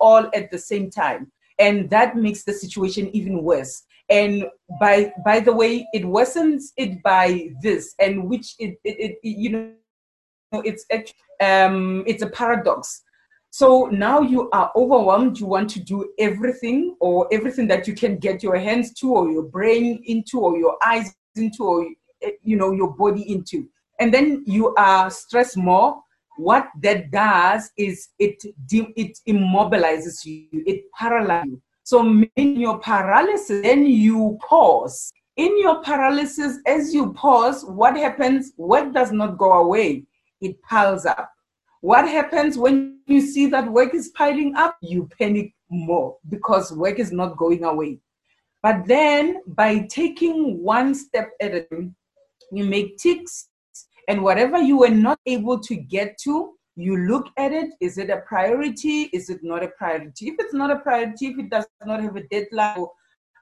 all 0.00 0.30
at 0.34 0.50
the 0.50 0.58
same 0.58 0.90
time. 0.90 1.30
And 1.58 1.88
that 1.90 2.16
makes 2.16 2.44
the 2.44 2.52
situation 2.52 3.08
even 3.14 3.42
worse. 3.42 3.82
And 4.08 4.44
by 4.80 5.12
by 5.24 5.40
the 5.40 5.52
way, 5.52 5.86
it 5.92 6.04
worsens 6.04 6.72
it 6.76 7.02
by 7.02 7.50
this, 7.62 7.94
and 7.98 8.28
which 8.28 8.54
it, 8.58 8.78
it, 8.84 8.96
it 9.00 9.18
you 9.22 9.50
know 9.50 10.62
it's 10.64 10.86
um 11.40 12.04
it's 12.06 12.22
a 12.22 12.30
paradox 12.30 13.02
so 13.56 13.88
now 13.90 14.20
you 14.20 14.50
are 14.50 14.70
overwhelmed. 14.76 15.40
You 15.40 15.46
want 15.46 15.70
to 15.70 15.80
do 15.80 16.12
everything 16.18 16.94
or 17.00 17.26
everything 17.32 17.66
that 17.68 17.88
you 17.88 17.94
can 17.94 18.18
get 18.18 18.42
your 18.42 18.58
hands 18.58 18.92
to 19.00 19.14
or 19.14 19.30
your 19.30 19.44
brain 19.44 20.02
into 20.04 20.40
or 20.40 20.58
your 20.58 20.76
eyes 20.84 21.14
into 21.36 21.64
or, 21.64 21.88
you 22.42 22.56
know, 22.56 22.72
your 22.72 22.92
body 22.94 23.22
into. 23.32 23.66
And 23.98 24.12
then 24.12 24.44
you 24.46 24.74
are 24.74 25.08
stressed 25.10 25.56
more. 25.56 26.02
What 26.36 26.68
that 26.82 27.10
does 27.10 27.70
is 27.76 28.08
it 28.18 28.42
it 28.68 29.18
immobilizes 29.28 30.24
you, 30.24 30.46
it 30.52 30.84
paralyzes 30.92 31.46
you. 31.46 31.62
So 31.82 32.00
in 32.36 32.60
your 32.60 32.78
paralysis, 32.78 33.62
then 33.62 33.86
you 33.86 34.38
pause. 34.46 35.12
In 35.36 35.60
your 35.60 35.82
paralysis, 35.82 36.58
as 36.66 36.94
you 36.94 37.12
pause, 37.12 37.64
what 37.64 37.96
happens? 37.96 38.52
Work 38.56 38.92
does 38.92 39.12
not 39.12 39.38
go 39.38 39.52
away; 39.52 40.04
it 40.40 40.60
piles 40.62 41.06
up. 41.06 41.30
What 41.80 42.08
happens 42.08 42.56
when 42.58 43.00
you 43.06 43.20
see 43.20 43.46
that 43.46 43.70
work 43.70 43.94
is 43.94 44.08
piling 44.08 44.56
up? 44.56 44.76
You 44.80 45.08
panic 45.18 45.54
more 45.70 46.16
because 46.28 46.72
work 46.72 46.98
is 46.98 47.12
not 47.12 47.36
going 47.36 47.64
away. 47.64 47.98
But 48.62 48.86
then, 48.86 49.42
by 49.46 49.86
taking 49.90 50.62
one 50.62 50.94
step 50.94 51.30
at 51.40 51.54
a 51.54 51.62
time, 51.64 51.94
you 52.50 52.64
make 52.64 52.96
ticks 52.96 53.48
and 54.08 54.22
whatever 54.22 54.58
you 54.58 54.78
were 54.78 54.88
not 54.88 55.18
able 55.26 55.58
to 55.60 55.74
get 55.74 56.18
to, 56.24 56.52
you 56.76 56.96
look 56.96 57.28
at 57.38 57.52
it. 57.52 57.70
Is 57.80 57.98
it 57.98 58.10
a 58.10 58.18
priority? 58.18 59.02
Is 59.12 59.30
it 59.30 59.40
not 59.42 59.64
a 59.64 59.68
priority? 59.68 60.28
If 60.28 60.36
it's 60.38 60.54
not 60.54 60.70
a 60.70 60.78
priority, 60.78 61.28
if 61.28 61.38
it 61.38 61.50
does 61.50 61.66
not 61.84 62.02
have 62.02 62.16
a 62.16 62.22
deadline, 62.24 62.86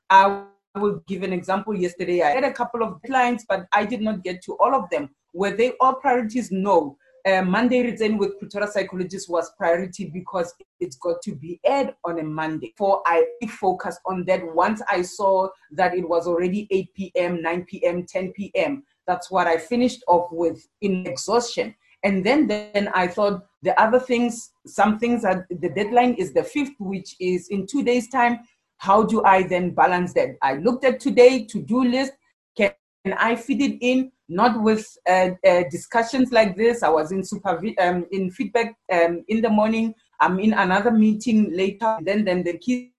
I 0.08 0.44
will 0.76 1.02
give 1.06 1.22
an 1.22 1.32
example. 1.32 1.74
Yesterday, 1.74 2.22
I 2.22 2.30
had 2.30 2.44
a 2.44 2.52
couple 2.52 2.82
of 2.82 3.00
deadlines, 3.02 3.42
but 3.48 3.66
I 3.72 3.84
did 3.84 4.00
not 4.00 4.22
get 4.22 4.42
to 4.44 4.52
all 4.60 4.74
of 4.74 4.88
them. 4.90 5.10
Were 5.32 5.50
they 5.56 5.72
all 5.80 5.94
priorities? 5.94 6.50
No. 6.52 6.96
Uh, 7.26 7.40
Monday 7.40 7.82
written 7.82 8.18
with 8.18 8.38
Pretoria 8.38 8.68
psychologist 8.68 9.30
was 9.30 9.50
priority 9.56 10.10
because 10.12 10.52
it's 10.78 10.96
got 10.96 11.22
to 11.22 11.34
be 11.34 11.58
aired 11.64 11.94
on 12.04 12.18
a 12.18 12.22
Monday. 12.22 12.74
For 12.76 13.02
I 13.06 13.24
focused 13.48 14.00
on 14.04 14.26
that 14.26 14.42
once 14.54 14.82
I 14.88 15.00
saw 15.00 15.48
that 15.72 15.94
it 15.96 16.06
was 16.06 16.26
already 16.26 16.68
8 16.70 16.94
p.m., 16.94 17.40
9 17.40 17.64
p.m., 17.64 18.04
10 18.06 18.32
p.m. 18.32 18.82
That's 19.06 19.30
what 19.30 19.46
I 19.46 19.58
finished 19.58 20.02
off 20.08 20.28
with 20.32 20.66
in 20.80 21.06
exhaustion. 21.06 21.74
And 22.02 22.24
then, 22.24 22.46
then 22.46 22.88
I 22.94 23.06
thought 23.06 23.46
the 23.62 23.78
other 23.80 23.98
things, 23.98 24.52
some 24.66 24.98
things 24.98 25.24
are 25.24 25.46
the 25.48 25.70
deadline 25.70 26.14
is 26.14 26.34
the 26.34 26.44
fifth, 26.44 26.74
which 26.78 27.16
is 27.18 27.48
in 27.48 27.66
two 27.66 27.82
days' 27.82 28.08
time. 28.08 28.40
How 28.76 29.02
do 29.02 29.24
I 29.24 29.42
then 29.42 29.70
balance 29.70 30.12
that? 30.14 30.36
I 30.42 30.54
looked 30.54 30.84
at 30.84 31.00
today 31.00 31.44
to-do 31.44 31.84
list. 31.84 32.12
Can 32.56 32.74
I 33.06 33.36
fit 33.36 33.60
it 33.60 33.78
in? 33.80 34.12
Not 34.28 34.62
with 34.62 34.86
uh, 35.08 35.30
uh, 35.46 35.64
discussions 35.70 36.32
like 36.32 36.56
this. 36.56 36.82
I 36.82 36.88
was 36.88 37.12
in 37.12 37.20
supervi- 37.20 37.78
um, 37.78 38.06
in 38.10 38.30
feedback 38.30 38.74
um, 38.92 39.24
in 39.28 39.42
the 39.42 39.50
morning. 39.50 39.94
I'm 40.20 40.40
in 40.40 40.54
another 40.54 40.90
meeting 40.90 41.54
later. 41.54 41.98
Then, 42.02 42.24
then 42.24 42.42
the 42.42 42.56
kids 42.58 42.93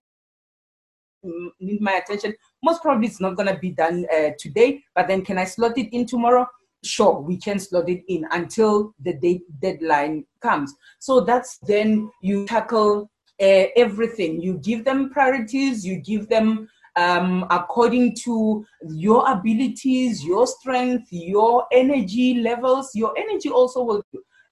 need 1.60 1.80
my 1.80 1.94
attention. 1.94 2.34
Most 2.62 2.82
probably 2.82 3.06
it's 3.06 3.20
not 3.20 3.36
going 3.36 3.48
to 3.48 3.58
be 3.58 3.70
done 3.70 4.06
uh, 4.16 4.30
today, 4.38 4.82
but 4.94 5.08
then 5.08 5.24
can 5.24 5.38
I 5.38 5.44
slot 5.44 5.78
it 5.78 5.94
in 5.94 6.06
tomorrow? 6.06 6.46
Sure, 6.84 7.20
we 7.20 7.36
can 7.36 7.58
slot 7.58 7.88
it 7.88 8.04
in 8.08 8.26
until 8.30 8.94
the 9.00 9.14
date 9.14 9.42
deadline 9.60 10.24
comes. 10.40 10.74
So 10.98 11.20
that's 11.20 11.58
then 11.58 12.10
you 12.22 12.46
tackle 12.46 13.10
uh, 13.40 13.64
everything. 13.76 14.40
You 14.40 14.58
give 14.58 14.84
them 14.84 15.10
priorities, 15.10 15.84
you 15.84 15.96
give 15.96 16.28
them 16.28 16.68
um, 16.96 17.46
according 17.50 18.16
to 18.24 18.64
your 18.88 19.30
abilities, 19.30 20.24
your 20.24 20.46
strength, 20.46 21.08
your 21.10 21.66
energy 21.72 22.40
levels. 22.40 22.90
Your 22.94 23.16
energy 23.18 23.50
also 23.50 23.82
will. 23.82 24.02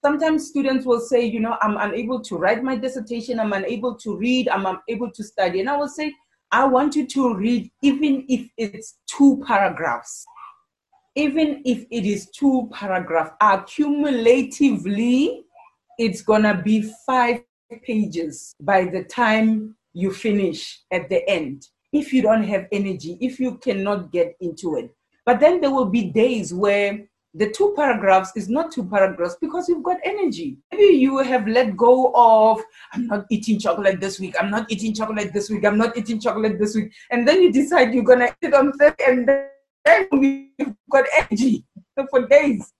Sometimes 0.03 0.47
students 0.47 0.85
will 0.85 0.99
say, 0.99 1.25
you 1.25 1.39
know, 1.39 1.57
I'm 1.63 1.77
unable 1.77 2.21
to 2.21 2.37
write 2.37 2.63
my 2.63 2.75
dissertation, 2.75 3.39
I'm 3.39 3.53
unable 3.53 3.95
to 3.95 4.15
read, 4.15 4.47
I'm 4.49 4.67
unable 4.67 5.09
to 5.09 5.23
study. 5.23 5.61
And 5.61 5.69
I 5.69 5.77
will 5.77 5.87
say, 5.87 6.13
I 6.51 6.65
want 6.65 6.95
you 6.95 7.07
to 7.07 7.35
read, 7.35 7.71
even 7.81 8.25
if 8.29 8.47
it's 8.57 8.97
two 9.07 9.43
paragraphs, 9.45 10.25
even 11.15 11.61
if 11.65 11.85
it 11.91 12.05
is 12.05 12.29
two 12.31 12.69
paragraphs, 12.73 13.31
accumulatively, 13.41 15.43
it's 15.97 16.21
gonna 16.21 16.61
be 16.61 16.91
five 17.05 17.41
pages 17.83 18.53
by 18.59 18.85
the 18.85 19.03
time 19.03 19.75
you 19.93 20.11
finish 20.11 20.81
at 20.91 21.09
the 21.09 21.27
end. 21.29 21.67
If 21.91 22.13
you 22.13 22.21
don't 22.21 22.43
have 22.43 22.67
energy, 22.71 23.17
if 23.21 23.39
you 23.39 23.57
cannot 23.57 24.11
get 24.11 24.35
into 24.41 24.75
it. 24.75 24.93
But 25.25 25.39
then 25.39 25.61
there 25.61 25.71
will 25.71 25.89
be 25.89 26.11
days 26.11 26.53
where 26.53 27.07
the 27.37 27.49
two 27.51 27.73
paragraphs 27.75 28.31
is 28.37 28.47
not 28.47 28.71
two 28.71 28.85
paragraphs 28.85 29.35
because 29.41 29.67
you've 29.67 29.83
got 29.83 29.97
energy. 30.05 30.57
Maybe 30.71 30.95
you 30.95 31.17
have 31.17 31.45
let 31.47 31.75
go 31.75 32.13
of, 32.15 32.61
I'm 32.93 33.07
not 33.07 33.25
eating 33.29 33.59
chocolate 33.59 33.99
this 33.99 34.19
week, 34.19 34.35
I'm 34.39 34.49
not 34.49 34.71
eating 34.71 34.93
chocolate 34.93 35.33
this 35.33 35.49
week, 35.49 35.65
I'm 35.65 35.77
not 35.77 35.97
eating 35.97 36.21
chocolate 36.21 36.57
this 36.57 36.75
week. 36.75 36.93
And 37.11 37.27
then 37.27 37.41
you 37.41 37.51
decide 37.51 37.93
you're 37.93 38.05
going 38.05 38.19
to 38.19 38.33
eat 38.41 38.53
on 38.53 38.71
Thursday, 38.73 39.05
and 39.05 39.27
then 39.27 40.07
you've 40.57 40.75
got 40.89 41.05
energy 41.17 41.65
for 42.09 42.25
days 42.25 42.71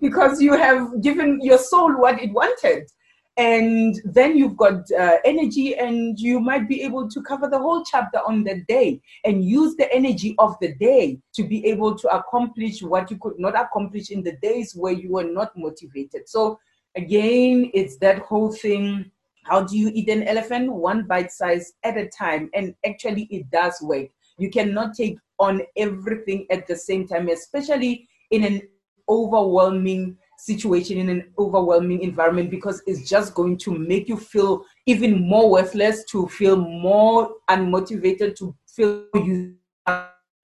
because 0.00 0.42
you 0.42 0.54
have 0.54 1.00
given 1.02 1.38
your 1.40 1.58
soul 1.58 1.96
what 2.00 2.20
it 2.20 2.32
wanted 2.32 2.90
and 3.36 4.00
then 4.04 4.36
you've 4.36 4.56
got 4.56 4.90
uh, 4.92 5.16
energy 5.24 5.76
and 5.76 6.18
you 6.18 6.40
might 6.40 6.68
be 6.68 6.82
able 6.82 7.08
to 7.08 7.22
cover 7.22 7.48
the 7.48 7.58
whole 7.58 7.84
chapter 7.84 8.18
on 8.26 8.44
the 8.44 8.62
day 8.68 9.00
and 9.24 9.44
use 9.44 9.76
the 9.76 9.92
energy 9.94 10.34
of 10.38 10.56
the 10.60 10.74
day 10.74 11.18
to 11.34 11.44
be 11.44 11.64
able 11.66 11.96
to 11.96 12.08
accomplish 12.08 12.82
what 12.82 13.10
you 13.10 13.16
could 13.18 13.38
not 13.38 13.58
accomplish 13.58 14.10
in 14.10 14.22
the 14.22 14.36
days 14.42 14.74
where 14.74 14.92
you 14.92 15.12
were 15.12 15.24
not 15.24 15.56
motivated. 15.56 16.28
So 16.28 16.58
again 16.96 17.70
it's 17.72 17.96
that 17.98 18.18
whole 18.18 18.52
thing 18.52 19.10
how 19.44 19.62
do 19.62 19.76
you 19.76 19.90
eat 19.94 20.08
an 20.10 20.24
elephant? 20.24 20.70
One 20.70 21.06
bite 21.06 21.32
size 21.32 21.72
at 21.82 21.96
a 21.96 22.08
time. 22.08 22.50
And 22.52 22.74
actually 22.84 23.22
it 23.30 23.50
does 23.50 23.80
work. 23.80 24.08
You 24.38 24.50
cannot 24.50 24.94
take 24.94 25.18
on 25.38 25.62
everything 25.76 26.46
at 26.50 26.66
the 26.66 26.76
same 26.76 27.08
time 27.08 27.28
especially 27.28 28.06
in 28.30 28.44
an 28.44 28.62
overwhelming 29.08 30.16
situation 30.40 30.98
in 30.98 31.08
an 31.08 31.32
overwhelming 31.38 32.02
environment 32.02 32.50
because 32.50 32.82
it's 32.86 33.08
just 33.08 33.34
going 33.34 33.56
to 33.58 33.76
make 33.76 34.08
you 34.08 34.16
feel 34.16 34.64
even 34.86 35.20
more 35.20 35.50
worthless, 35.50 36.04
to 36.06 36.26
feel 36.28 36.56
more 36.56 37.30
unmotivated, 37.48 38.36
to 38.36 38.54
feel 38.66 39.04
you 39.14 39.54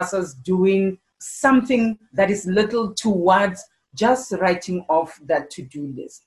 as 0.00 0.34
doing 0.44 0.98
something 1.18 1.98
that 2.12 2.30
is 2.30 2.46
little 2.46 2.92
towards 2.94 3.64
just 3.94 4.32
writing 4.32 4.84
off 4.88 5.18
that 5.24 5.50
to-do 5.50 5.92
list. 5.96 6.26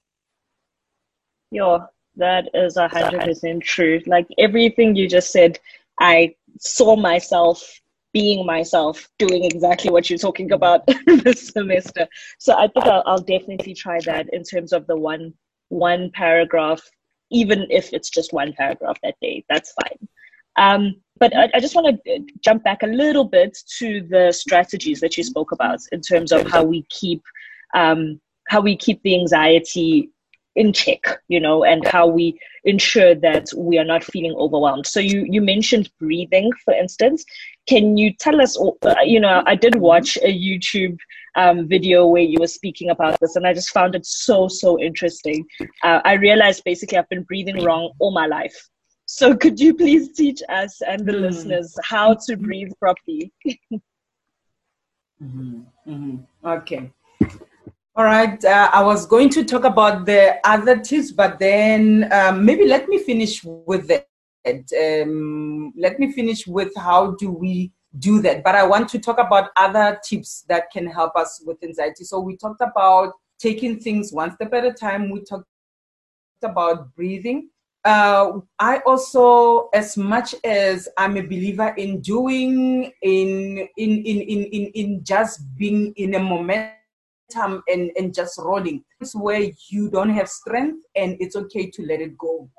Yeah, 1.52 1.80
that 2.16 2.50
is 2.54 2.78
a 2.78 2.88
hundred 2.88 3.22
percent 3.22 3.64
true. 3.64 4.02
Like 4.06 4.28
everything 4.38 4.96
you 4.96 5.08
just 5.08 5.32
said, 5.32 5.60
I 6.00 6.36
saw 6.60 6.96
myself 6.96 7.64
being 8.14 8.46
myself, 8.46 9.08
doing 9.20 9.44
exactly 9.44 9.92
what 9.92 10.10
you're 10.10 10.20
talking 10.20 10.52
about 10.52 10.82
this 11.06 11.48
semester. 11.50 12.08
So 12.40 12.58
I 12.58 12.68
think 12.68 12.86
I'll, 12.86 13.04
I'll 13.06 13.22
definitely 13.22 13.74
try 13.74 14.00
that 14.06 14.28
in 14.34 14.44
terms 14.44 14.74
of 14.74 14.88
the 14.88 14.98
one 14.98 15.34
one 15.70 16.10
paragraph, 16.14 16.82
even 17.32 17.68
if 17.70 17.94
it's 17.94 18.10
just 18.10 18.34
one 18.34 18.54
paragraph 18.54 18.98
that 19.04 19.16
day. 19.22 19.46
That's 19.50 19.74
fine. 19.74 20.08
Um, 20.58 20.96
but 21.20 21.36
I, 21.36 21.50
I 21.54 21.60
just 21.60 21.76
want 21.76 22.04
to 22.06 22.26
jump 22.44 22.64
back 22.64 22.82
a 22.82 22.88
little 22.88 23.26
bit 23.26 23.58
to 23.78 24.02
the 24.10 24.32
strategies 24.32 25.00
that 25.02 25.16
you 25.18 25.24
spoke 25.24 25.52
about 25.52 25.80
in 25.92 26.02
terms 26.02 26.32
of 26.32 26.50
how 26.50 26.64
we 26.64 26.86
keep 26.90 27.22
um, 27.76 28.20
how 28.48 28.62
we 28.62 28.76
keep 28.76 29.02
the 29.04 29.14
anxiety 29.14 30.10
in 30.56 30.74
check, 30.74 31.22
you 31.28 31.40
know, 31.40 31.64
and 31.64 31.88
how 31.88 32.08
we 32.08 32.38
ensure 32.64 33.14
that 33.16 33.48
we 33.56 33.78
are 33.78 33.86
not 33.86 34.04
feeling 34.04 34.34
overwhelmed. 34.36 34.88
So 34.88 35.00
you 35.00 35.26
you 35.30 35.42
mentioned 35.42 35.90
breathing, 36.00 36.52
for 36.66 36.74
instance. 36.74 37.24
Can 37.70 37.98
you 37.98 38.12
tell 38.14 38.42
us? 38.42 38.58
Uh, 38.60 38.96
you 39.04 39.20
know, 39.20 39.44
I 39.46 39.54
did 39.54 39.76
watch 39.76 40.18
a 40.24 40.34
YouTube 40.48 40.98
um, 41.36 41.68
video 41.68 42.08
where 42.08 42.24
you 42.24 42.40
were 42.40 42.48
speaking 42.48 42.90
about 42.90 43.20
this, 43.20 43.36
and 43.36 43.46
I 43.46 43.54
just 43.54 43.70
found 43.70 43.94
it 43.94 44.08
so 44.08 44.48
so 44.48 44.80
interesting. 44.80 45.46
Uh, 45.84 46.02
I 46.04 46.14
realized 46.14 46.64
basically 46.66 46.98
I've 46.98 47.10
been 47.10 47.22
breathing 47.24 47.64
wrong 47.64 47.92
all 48.00 48.12
my 48.12 48.26
life. 48.26 48.58
So 49.06 49.36
could 49.36 49.60
you 49.60 49.76
please 49.76 50.14
teach 50.14 50.42
us 50.50 50.82
and 50.82 51.06
the 51.06 51.14
mm. 51.14 51.22
listeners 51.22 51.76
how 51.84 52.16
to 52.26 52.38
breathe 52.38 52.72
properly? 52.80 53.32
mm-hmm. 55.22 55.62
Mm-hmm. 55.88 56.18
Okay. 56.44 56.92
All 57.96 58.06
right. 58.06 58.44
Uh, 58.44 58.70
I 58.74 58.82
was 58.82 59.06
going 59.06 59.30
to 59.30 59.44
talk 59.44 59.64
about 59.64 60.08
the 60.08 60.38
other 60.44 60.80
tips, 60.80 61.12
but 61.12 61.38
then 61.38 62.12
um, 62.12 62.46
maybe 62.46 62.66
let 62.66 62.88
me 62.88 62.98
finish 62.98 63.44
with 63.44 63.88
that. 63.90 64.09
Um, 64.74 65.74
let 65.78 66.00
me 66.00 66.12
finish 66.12 66.48
with 66.48 66.72
how 66.76 67.12
do 67.12 67.32
we 67.32 67.72
do 67.98 68.22
that. 68.22 68.44
But 68.44 68.56
I 68.56 68.66
want 68.66 68.90
to 68.90 69.00
talk 69.00 69.18
about 69.18 69.50
other 69.56 70.00
tips 70.08 70.46
that 70.50 70.72
can 70.72 70.88
help 70.88 71.16
us 71.16 71.42
with 71.46 71.64
anxiety. 71.64 72.04
So 72.04 72.20
we 72.20 72.38
talked 72.38 72.62
about 72.62 73.14
taking 73.40 73.80
things 73.80 74.12
one 74.12 74.32
step 74.36 74.54
at 74.54 74.66
a 74.66 74.74
time. 74.74 75.10
We 75.10 75.24
talked 75.24 75.48
about 76.44 76.94
breathing. 76.96 77.50
Uh, 77.86 78.40
I 78.60 78.80
also, 78.86 79.70
as 79.74 79.96
much 79.96 80.36
as 80.44 80.90
I'm 80.98 81.16
a 81.18 81.22
believer 81.22 81.74
in 81.78 82.02
doing, 82.02 82.92
in 83.02 83.68
in 83.78 83.92
in 84.06 84.22
in 84.22 84.44
in, 84.44 84.72
in 84.76 85.04
just 85.04 85.42
being 85.56 85.94
in 85.96 86.16
a 86.16 86.20
moment 86.20 86.74
momentum 87.30 87.64
and, 87.68 87.92
and 87.98 88.14
just 88.14 88.38
rolling. 88.38 88.84
It's 89.00 89.16
where 89.16 89.50
you 89.70 89.90
don't 89.90 90.10
have 90.10 90.30
strength 90.30 90.86
and 90.96 91.18
it's 91.20 91.36
okay 91.36 91.70
to 91.72 91.86
let 91.86 92.02
it 92.02 92.18
go. 92.18 92.50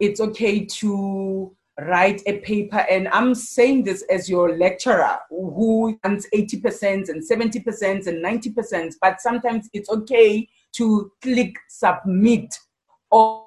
It's 0.00 0.20
okay 0.20 0.64
to 0.64 1.54
write 1.80 2.22
a 2.26 2.38
paper. 2.40 2.84
And 2.90 3.08
I'm 3.08 3.34
saying 3.34 3.84
this 3.84 4.02
as 4.10 4.28
your 4.28 4.56
lecturer 4.56 5.18
who 5.30 5.98
wants 6.04 6.28
80% 6.34 7.08
and 7.08 7.22
70% 7.22 8.06
and 8.06 8.24
90%, 8.24 8.94
but 9.00 9.20
sometimes 9.20 9.68
it's 9.72 9.90
okay 9.90 10.48
to 10.76 11.10
click 11.22 11.56
submit 11.68 12.54
on, 13.10 13.44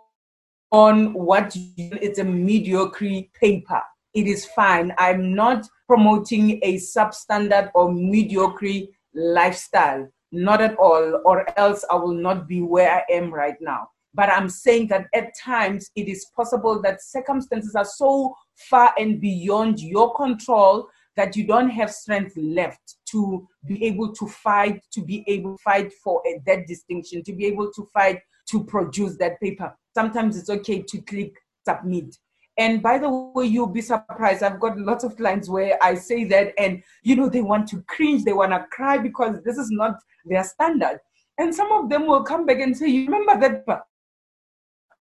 on 0.71 1.13
what 1.13 1.53
it's 1.55 2.19
a 2.19 2.23
mediocre 2.23 3.23
paper. 3.39 3.81
It 4.13 4.27
is 4.27 4.45
fine. 4.45 4.93
I'm 4.97 5.36
not 5.36 5.67
promoting 5.88 6.60
a 6.63 6.75
substandard 6.75 7.71
or 7.75 7.93
mediocre 7.93 8.88
lifestyle. 9.13 10.07
Not 10.33 10.60
at 10.60 10.75
all, 10.75 11.21
or 11.23 11.45
else 11.57 11.86
I 11.89 11.95
will 11.95 12.13
not 12.13 12.49
be 12.49 12.62
where 12.62 12.91
I 12.91 13.13
am 13.13 13.33
right 13.33 13.55
now. 13.62 13.91
But 14.17 14.32
I'm 14.32 14.49
saying 14.49 14.88
that 14.88 15.06
at 15.13 15.38
times 15.38 15.91
it 15.95 16.10
is 16.10 16.25
possible 16.36 16.82
that 16.82 17.03
circumstances 17.03 17.75
are 17.75 17.86
so 17.86 18.36
far 18.56 18.91
and 18.97 19.21
beyond 19.21 19.80
your 19.80 20.15
control 20.15 20.89
that 21.15 21.36
you 21.36 21.45
don't 21.45 21.69
have 21.69 21.91
strength 21.91 22.36
left 22.36 22.95
to 23.12 23.47
be 23.67 23.84
able 23.86 24.12
to 24.13 24.27
fight, 24.27 24.82
to 24.93 25.01
be 25.01 25.23
able 25.27 25.56
to 25.56 25.63
fight 25.63 25.93
for 26.03 26.23
a, 26.25 26.41
that 26.47 26.65
distinction, 26.65 27.23
to 27.25 27.34
be 27.34 27.45
able 27.45 27.71
to 27.71 27.88
fight 27.93 28.19
to 28.49 28.63
produce 28.63 29.17
that 29.17 29.39
paper. 29.39 29.71
Sometimes 29.95 30.36
it's 30.36 30.49
okay 30.49 30.82
to 30.82 31.01
click 31.03 31.36
submit. 31.67 32.15
And 32.58 32.82
by 32.82 32.97
the 32.97 33.10
way, 33.10 33.45
you'll 33.45 33.67
be 33.67 33.82
surprised. 33.82 34.41
I've 34.41 34.60
got 34.60 34.80
lots 34.80 35.03
of 35.03 35.15
clients 35.15 35.47
where 35.47 35.77
I 35.80 35.93
say 35.93 36.23
that, 36.23 36.53
and 36.58 36.82
you 37.03 37.15
know, 37.15 37.30
they 37.30 37.43
want 37.43 37.67
to 37.67 37.84
cringe, 37.84 38.23
they 38.23 38.34
want 38.34 38.51
to 38.51 38.65
cry 38.71 38.97
because 38.97 39.43
this 39.43 39.58
is 39.58 39.69
not 39.69 39.93
their 40.25 40.43
standard. 40.43 40.99
And 41.38 41.53
some 41.53 41.71
of 41.71 41.88
them 41.88 42.08
will 42.08 42.23
come 42.23 42.47
back 42.47 42.62
and 42.62 42.75
say, 42.75 42.88
You 42.88 43.06
remember 43.06 43.39
that 43.47 43.63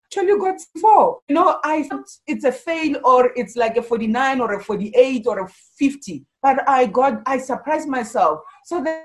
actually 0.08 0.38
got 0.38 0.60
four. 0.80 1.20
You 1.28 1.34
know, 1.34 1.60
I 1.64 1.82
thought 1.84 2.06
it's 2.26 2.44
a 2.44 2.52
fail 2.52 2.96
or 3.04 3.32
it's 3.36 3.56
like 3.56 3.76
a 3.76 3.82
49 3.82 4.40
or 4.40 4.54
a 4.54 4.62
48 4.62 5.26
or 5.26 5.40
a 5.40 5.48
50. 5.78 6.24
But 6.42 6.68
I 6.68 6.86
got, 6.86 7.22
I 7.26 7.38
surprised 7.38 7.88
myself. 7.88 8.40
So 8.64 8.82
then 8.82 9.04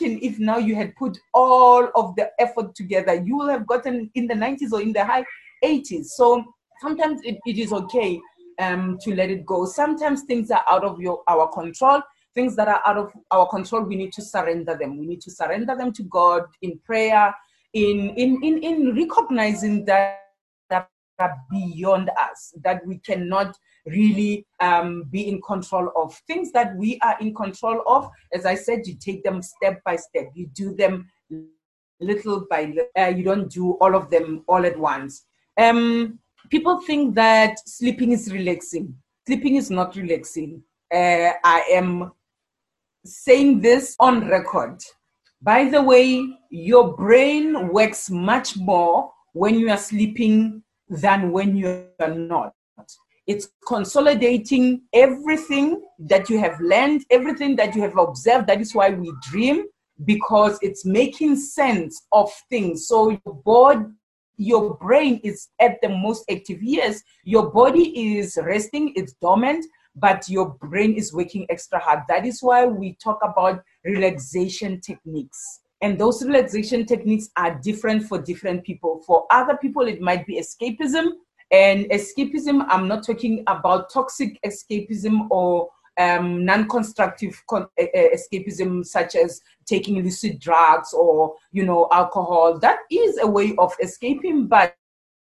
if 0.00 0.38
now 0.38 0.58
you 0.58 0.74
had 0.74 0.94
put 0.96 1.18
all 1.32 1.88
of 1.94 2.14
the 2.16 2.30
effort 2.38 2.74
together, 2.74 3.14
you 3.14 3.36
will 3.36 3.48
have 3.48 3.66
gotten 3.66 4.10
in 4.14 4.26
the 4.26 4.34
90s 4.34 4.72
or 4.72 4.80
in 4.80 4.92
the 4.92 5.04
high 5.04 5.24
80s. 5.64 6.06
So 6.06 6.44
sometimes 6.80 7.20
it, 7.24 7.38
it 7.46 7.58
is 7.58 7.72
okay 7.72 8.20
um, 8.60 8.98
to 9.02 9.14
let 9.14 9.30
it 9.30 9.46
go. 9.46 9.64
Sometimes 9.64 10.22
things 10.22 10.50
are 10.50 10.64
out 10.68 10.84
of 10.84 11.00
your 11.00 11.22
our 11.28 11.48
control. 11.48 12.02
Things 12.34 12.56
that 12.56 12.66
are 12.66 12.82
out 12.84 12.96
of 12.96 13.12
our 13.30 13.46
control, 13.46 13.82
we 13.82 13.94
need 13.94 14.12
to 14.14 14.22
surrender 14.22 14.76
them. 14.76 14.98
We 14.98 15.06
need 15.06 15.20
to 15.20 15.30
surrender 15.30 15.76
them 15.76 15.92
to 15.92 16.02
God 16.02 16.42
in 16.62 16.80
prayer, 16.80 17.32
in 17.74 18.10
in 18.16 18.42
in, 18.42 18.62
in 18.62 18.94
recognizing 18.94 19.84
that, 19.84 20.20
that 20.70 20.88
are 21.18 21.36
beyond 21.50 22.10
us, 22.20 22.54
that 22.62 22.84
we 22.86 22.98
cannot 22.98 23.56
really 23.86 24.46
um, 24.60 25.04
be 25.10 25.28
in 25.28 25.40
control 25.42 25.90
of. 25.96 26.14
Things 26.26 26.50
that 26.52 26.74
we 26.76 26.98
are 27.02 27.16
in 27.20 27.34
control 27.34 27.82
of, 27.86 28.08
as 28.32 28.46
I 28.46 28.54
said, 28.54 28.86
you 28.86 28.96
take 28.98 29.22
them 29.22 29.42
step 29.42 29.82
by 29.84 29.96
step. 29.96 30.30
You 30.34 30.48
do 30.54 30.74
them 30.74 31.08
little 32.00 32.46
by 32.50 32.64
little. 32.64 32.88
Uh, 32.98 33.08
you 33.16 33.24
don't 33.24 33.50
do 33.50 33.72
all 33.72 33.94
of 33.94 34.10
them 34.10 34.44
all 34.48 34.64
at 34.64 34.78
once. 34.78 35.24
Um, 35.60 36.18
people 36.50 36.80
think 36.80 37.14
that 37.14 37.58
sleeping 37.66 38.12
is 38.12 38.32
relaxing. 38.32 38.94
Sleeping 39.26 39.56
is 39.56 39.70
not 39.70 39.96
relaxing. 39.96 40.62
Uh, 40.92 41.32
I 41.44 41.64
am 41.72 42.12
saying 43.04 43.60
this 43.60 43.96
on 44.00 44.28
record. 44.28 44.82
By 45.44 45.68
the 45.68 45.82
way, 45.82 46.26
your 46.48 46.96
brain 46.96 47.68
works 47.68 48.08
much 48.08 48.56
more 48.56 49.12
when 49.34 49.58
you 49.58 49.68
are 49.68 49.76
sleeping 49.76 50.62
than 50.88 51.32
when 51.32 51.54
you 51.54 51.86
are 52.00 52.14
not. 52.14 52.54
It's 53.26 53.50
consolidating 53.66 54.84
everything 54.94 55.82
that 55.98 56.30
you 56.30 56.38
have 56.38 56.58
learned, 56.60 57.04
everything 57.10 57.56
that 57.56 57.76
you 57.76 57.82
have 57.82 57.98
observed. 57.98 58.46
That 58.46 58.62
is 58.62 58.74
why 58.74 58.88
we 58.88 59.12
dream, 59.30 59.66
because 60.06 60.58
it's 60.62 60.86
making 60.86 61.36
sense 61.36 62.06
of 62.10 62.32
things. 62.48 62.88
So 62.88 63.10
your 63.10 63.34
body, 63.44 63.84
your 64.38 64.78
brain 64.78 65.20
is 65.22 65.48
at 65.60 65.76
the 65.82 65.90
most 65.90 66.24
active. 66.30 66.62
Yes, 66.62 67.02
your 67.24 67.50
body 67.50 68.16
is 68.16 68.38
resting, 68.42 68.94
it's 68.96 69.12
dormant, 69.20 69.66
but 69.96 70.28
your 70.28 70.50
brain 70.60 70.94
is 70.94 71.12
working 71.12 71.46
extra 71.48 71.78
hard. 71.78 72.00
That 72.08 72.26
is 72.26 72.42
why 72.42 72.66
we 72.66 72.96
talk 73.02 73.20
about 73.22 73.62
relaxation 73.84 74.80
techniques. 74.80 75.60
And 75.80 75.98
those 75.98 76.24
relaxation 76.24 76.86
techniques 76.86 77.28
are 77.36 77.58
different 77.62 78.04
for 78.04 78.20
different 78.20 78.64
people. 78.64 79.02
For 79.06 79.26
other 79.30 79.56
people, 79.56 79.82
it 79.82 80.00
might 80.00 80.26
be 80.26 80.40
escapism. 80.40 81.12
And 81.50 81.84
escapism, 81.90 82.64
I'm 82.68 82.88
not 82.88 83.04
talking 83.04 83.44
about 83.46 83.92
toxic 83.92 84.38
escapism 84.44 85.28
or 85.30 85.68
um, 85.98 86.44
non-constructive 86.44 87.40
con- 87.48 87.68
escapism, 87.78 88.84
such 88.84 89.14
as 89.14 89.40
taking 89.66 89.96
illicit 89.96 90.40
drugs 90.40 90.92
or 90.92 91.34
you 91.52 91.64
know 91.64 91.88
alcohol. 91.92 92.58
That 92.58 92.78
is 92.90 93.18
a 93.20 93.26
way 93.26 93.54
of 93.58 93.72
escaping, 93.82 94.46
but 94.46 94.74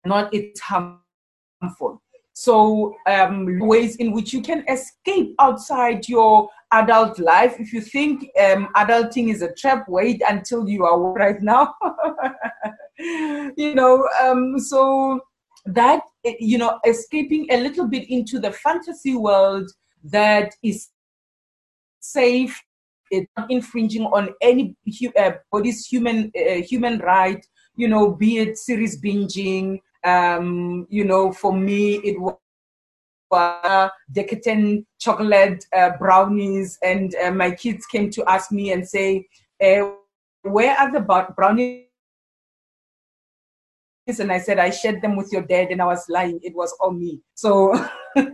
not 0.05 0.33
it's 0.33 0.59
harmful. 0.59 2.01
So, 2.39 2.95
um, 3.05 3.59
ways 3.59 3.97
in 3.97 4.13
which 4.13 4.31
you 4.31 4.41
can 4.41 4.63
escape 4.69 5.35
outside 5.39 6.07
your 6.07 6.47
adult 6.71 7.19
life. 7.19 7.59
If 7.59 7.73
you 7.73 7.81
think 7.81 8.29
um, 8.39 8.69
adulting 8.77 9.29
is 9.29 9.41
a 9.41 9.53
trap, 9.55 9.89
wait 9.89 10.21
until 10.25 10.69
you 10.69 10.85
are 10.85 10.97
right 11.23 11.41
now. 11.41 11.75
you 12.97 13.75
know, 13.75 14.07
um, 14.23 14.57
so 14.57 15.19
that, 15.65 16.01
you 16.23 16.57
know, 16.57 16.79
escaping 16.87 17.45
a 17.51 17.57
little 17.59 17.89
bit 17.89 18.09
into 18.09 18.39
the 18.39 18.53
fantasy 18.53 19.17
world 19.17 19.69
that 20.05 20.55
is 20.63 20.91
safe, 21.99 22.57
it's 23.11 23.29
not 23.35 23.51
infringing 23.51 24.03
on 24.03 24.29
any 24.41 24.77
uh, 25.19 25.31
body's 25.51 25.85
human 25.85 26.31
uh, 26.39 26.61
human 26.61 26.99
right. 26.99 27.45
You 27.75 27.89
know, 27.89 28.11
be 28.11 28.37
it 28.37 28.57
series 28.57 29.01
binging, 29.01 29.79
um, 30.03 30.87
you 30.89 31.03
know, 31.03 31.31
for 31.31 31.53
me, 31.53 31.95
it 31.95 32.19
was 32.19 32.35
uh, 33.31 33.89
decadent 34.11 34.85
chocolate 34.99 35.65
uh, 35.75 35.91
brownies, 35.99 36.77
and 36.83 37.15
uh, 37.23 37.31
my 37.31 37.51
kids 37.51 37.85
came 37.85 38.09
to 38.11 38.23
ask 38.29 38.51
me 38.51 38.71
and 38.71 38.87
say, 38.87 39.27
uh, 39.61 39.91
"Where 40.43 40.75
are 40.77 40.91
the 40.91 41.01
brownies?" 41.35 41.85
And 44.07 44.31
I 44.31 44.39
said, 44.39 44.59
"I 44.59 44.71
shared 44.71 45.01
them 45.01 45.15
with 45.15 45.31
your 45.31 45.43
dad," 45.43 45.69
and 45.69 45.81
I 45.81 45.85
was 45.85 46.05
lying. 46.09 46.39
It 46.43 46.55
was 46.55 46.75
all 46.79 46.91
me. 46.91 47.21
So. 47.35 47.73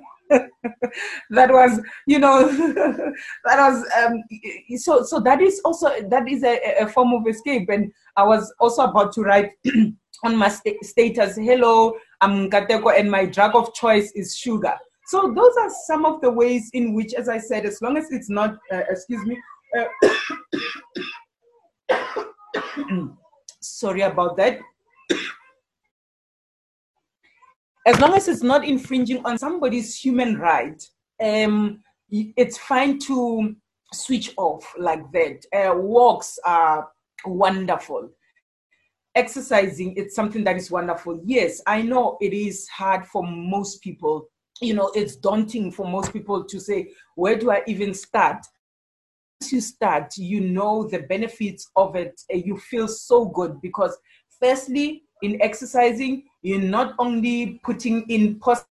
that 1.29 1.51
was 1.51 1.79
you 2.07 2.17
know 2.17 2.47
that 3.45 3.57
was 3.59 3.85
um, 3.95 4.23
so 4.77 5.03
so 5.03 5.19
that 5.19 5.39
is 5.39 5.61
also 5.63 5.87
that 6.09 6.27
is 6.27 6.43
a, 6.43 6.59
a 6.81 6.87
form 6.87 7.13
of 7.13 7.27
escape 7.27 7.69
and 7.69 7.91
i 8.17 8.23
was 8.23 8.51
also 8.59 8.85
about 8.85 9.13
to 9.13 9.21
write 9.21 9.51
on 10.23 10.35
my 10.35 10.49
st- 10.49 10.83
status, 10.83 11.35
hello, 11.35 11.97
I'm 12.21 12.49
Kateko 12.49 12.97
and 12.97 13.09
my 13.09 13.25
drug 13.25 13.55
of 13.55 13.73
choice 13.73 14.11
is 14.13 14.35
sugar. 14.35 14.73
So 15.07 15.33
those 15.35 15.55
are 15.57 15.69
some 15.85 16.05
of 16.05 16.21
the 16.21 16.31
ways 16.31 16.69
in 16.73 16.93
which, 16.93 17.13
as 17.13 17.29
I 17.29 17.37
said, 17.37 17.65
as 17.65 17.81
long 17.81 17.97
as 17.97 18.11
it's 18.11 18.29
not, 18.29 18.57
uh, 18.71 18.81
excuse 18.89 19.23
me, 19.25 19.37
uh, 19.77 19.85
sorry 23.61 24.01
about 24.01 24.37
that. 24.37 24.59
as 27.85 27.99
long 27.99 28.13
as 28.15 28.27
it's 28.27 28.43
not 28.43 28.65
infringing 28.65 29.23
on 29.25 29.37
somebody's 29.37 29.95
human 29.95 30.37
right, 30.39 30.83
um, 31.23 31.81
it's 32.09 32.57
fine 32.57 32.97
to 32.99 33.55
switch 33.93 34.33
off 34.37 34.73
like 34.77 35.03
that. 35.11 35.45
Uh, 35.53 35.75
walks 35.75 36.39
are 36.45 36.87
wonderful 37.25 38.09
exercising 39.15 39.93
it's 39.95 40.15
something 40.15 40.43
that 40.43 40.57
is 40.57 40.69
wonderful. 40.69 41.19
Yes 41.25 41.61
i 41.65 41.81
know 41.81 42.17
it 42.21 42.33
is 42.33 42.67
hard 42.69 43.05
for 43.05 43.23
most 43.25 43.81
people. 43.81 44.27
You 44.61 44.73
know 44.73 44.91
it's 44.95 45.15
daunting 45.15 45.71
for 45.71 45.87
most 45.87 46.13
people 46.13 46.43
to 46.43 46.59
say 46.59 46.91
where 47.15 47.37
do 47.37 47.51
i 47.51 47.63
even 47.67 47.93
start? 47.93 48.45
Once 49.41 49.51
you 49.51 49.61
start 49.61 50.17
you 50.17 50.41
know 50.41 50.87
the 50.87 50.99
benefits 50.99 51.69
of 51.75 51.95
it 51.95 52.21
you 52.29 52.57
feel 52.57 52.87
so 52.87 53.25
good 53.25 53.61
because 53.61 53.97
firstly 54.41 55.03
in 55.21 55.41
exercising 55.41 56.23
you're 56.41 56.59
not 56.59 56.93
only 56.99 57.59
putting 57.63 58.03
in 58.09 58.39
positive 58.39 58.69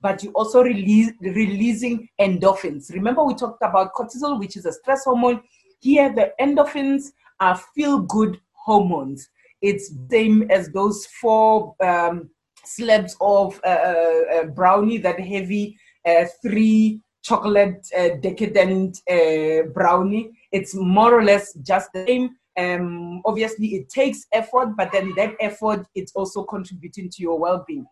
but 0.00 0.22
you 0.22 0.30
also 0.32 0.62
release 0.62 1.10
releasing 1.20 2.08
endorphins. 2.20 2.92
Remember 2.92 3.24
we 3.24 3.34
talked 3.34 3.62
about 3.62 3.92
cortisol 3.94 4.38
which 4.38 4.56
is 4.56 4.66
a 4.66 4.72
stress 4.72 5.04
hormone. 5.04 5.42
Here 5.80 6.12
the 6.14 6.32
endorphins 6.40 7.12
are 7.40 7.60
feel 7.74 8.00
good 8.00 8.40
hormones. 8.52 9.28
It's 9.62 9.92
same 10.10 10.50
as 10.50 10.70
those 10.70 11.06
four 11.20 11.74
um, 11.82 12.30
slabs 12.64 13.16
of 13.20 13.60
uh, 13.64 13.68
uh, 13.68 14.22
uh, 14.34 14.44
brownie, 14.44 14.98
that 14.98 15.20
heavy 15.20 15.78
uh, 16.06 16.24
three 16.42 17.00
chocolate 17.22 17.86
uh, 17.98 18.10
decadent 18.20 18.98
uh, 19.10 19.68
brownie. 19.74 20.30
It's 20.52 20.74
more 20.74 21.14
or 21.14 21.24
less 21.24 21.54
just 21.54 21.92
the 21.92 22.04
same. 22.06 22.36
Um, 22.58 23.20
obviously, 23.24 23.68
it 23.74 23.88
takes 23.88 24.26
effort, 24.32 24.76
but 24.76 24.92
then 24.92 25.12
that 25.16 25.34
effort 25.40 25.86
it's 25.94 26.12
also 26.14 26.44
contributing 26.44 27.10
to 27.10 27.22
your 27.22 27.38
well-being 27.38 27.86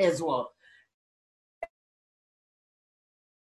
as 0.00 0.22
well. 0.22 0.50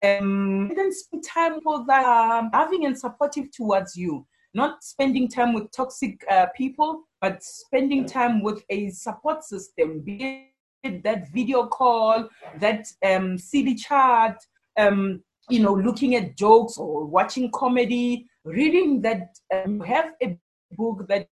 Um, 0.03 0.67
and 0.69 0.77
then 0.77 0.91
spend 0.91 1.23
time 1.23 1.59
with 1.63 1.85
that 1.87 2.05
um, 2.05 2.49
loving 2.51 2.85
and 2.85 2.97
supportive 2.97 3.51
towards 3.51 3.95
you 3.95 4.25
not 4.53 4.83
spending 4.83 5.27
time 5.27 5.53
with 5.53 5.71
toxic 5.71 6.23
uh, 6.29 6.47
people, 6.55 7.03
but 7.21 7.43
spending 7.43 8.05
time 8.05 8.41
with 8.41 8.63
a 8.69 8.89
support 8.89 9.43
system, 9.43 10.01
be 10.01 10.51
it 10.83 11.03
that 11.03 11.31
video 11.31 11.67
call, 11.67 12.27
that 12.59 12.87
um, 13.05 13.37
silly 13.37 13.75
chat, 13.75 14.37
um, 14.77 15.21
you 15.49 15.59
know, 15.59 15.73
looking 15.73 16.15
at 16.15 16.37
jokes 16.37 16.77
or 16.77 17.05
watching 17.05 17.51
comedy, 17.51 18.25
reading 18.43 19.01
that 19.01 19.35
um, 19.53 19.79
have 19.81 20.13
a 20.23 20.37
book 20.71 21.07
that 21.07 21.27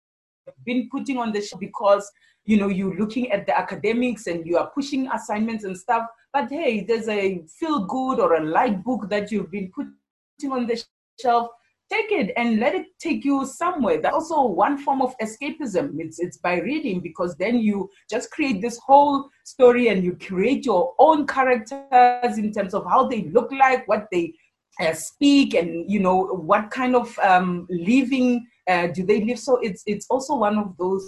you've 0.47 0.65
been 0.65 0.89
putting 0.91 1.19
on 1.19 1.33
the 1.33 1.43
show 1.43 1.57
because 1.59 2.11
you 2.45 2.57
know 2.57 2.69
you're 2.69 2.97
looking 2.97 3.31
at 3.33 3.47
the 3.47 3.57
academics 3.57 4.27
and 4.27 4.47
you 4.47 4.57
are 4.57 4.71
pushing 4.75 5.09
assignments 5.09 5.65
and 5.65 5.77
stuff 5.77 6.07
but 6.33 6.49
hey 6.51 6.85
there's 6.85 7.09
a 7.09 7.43
feel 7.59 7.87
good 7.87 8.21
or 8.21 8.35
a 8.35 8.45
light 8.45 8.83
book 8.85 9.09
that 9.09 9.31
you've 9.31 9.51
been 9.51 9.71
putting 9.75 10.53
on 10.53 10.67
the 10.67 10.83
shelf 11.21 11.49
take 11.95 12.13
it 12.13 12.33
and 12.37 12.59
let 12.59 12.75
it 12.75 12.87
take 12.99 13.25
you 13.25 13.47
somewhere. 13.47 14.01
That's 14.01 14.15
also 14.15 14.47
one 14.47 14.79
form 14.79 15.03
of 15.03 15.15
escapism. 15.19 15.97
It's 15.99 16.19
it's 16.19 16.39
by 16.39 16.61
reading 16.61 17.01
because 17.01 17.37
then 17.37 17.59
you 17.59 17.91
just 18.11 18.31
create 18.31 18.61
this 18.61 18.79
whole 18.79 19.29
story 19.45 19.89
and 19.89 20.05
you 20.05 20.17
create 20.17 20.65
your 20.65 20.95
own 20.99 21.27
characters 21.27 22.39
in 22.39 22.53
terms 22.53 22.75
of 22.75 22.85
how 22.85 23.07
they 23.09 23.23
look 23.37 23.51
like 23.53 23.87
what 23.89 24.07
they 24.11 24.35
uh, 24.81 24.93
speak 24.93 25.55
and 25.55 25.91
you 25.91 26.01
know 26.01 26.25
what 26.51 26.71
kind 26.71 26.97
of 26.97 27.17
um, 27.21 27.67
living 27.71 28.47
uh, 28.69 28.89
do 28.89 29.05
they 29.05 29.25
live. 29.25 29.39
So 29.39 29.59
it's 29.59 29.83
it's 29.87 30.07
also 30.11 30.37
one 30.37 30.59
of 30.59 30.77
those 30.77 31.05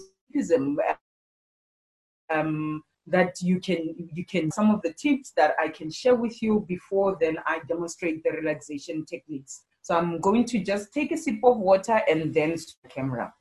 um, 2.30 2.82
that 3.06 3.40
you 3.40 3.60
can 3.60 3.94
you 4.12 4.24
can 4.24 4.50
some 4.50 4.70
of 4.70 4.82
the 4.82 4.92
tips 4.92 5.32
that 5.36 5.54
I 5.60 5.68
can 5.68 5.90
share 5.90 6.14
with 6.14 6.42
you 6.42 6.64
before 6.68 7.16
then 7.20 7.38
I 7.46 7.60
demonstrate 7.68 8.22
the 8.22 8.32
relaxation 8.32 9.04
techniques. 9.04 9.62
So 9.86 9.96
I'm 9.96 10.18
going 10.18 10.44
to 10.46 10.58
just 10.58 10.92
take 10.92 11.12
a 11.12 11.16
sip 11.16 11.38
of 11.44 11.58
water 11.58 12.02
and 12.10 12.34
then 12.34 12.56
the 12.82 12.88
camera. 12.88 13.32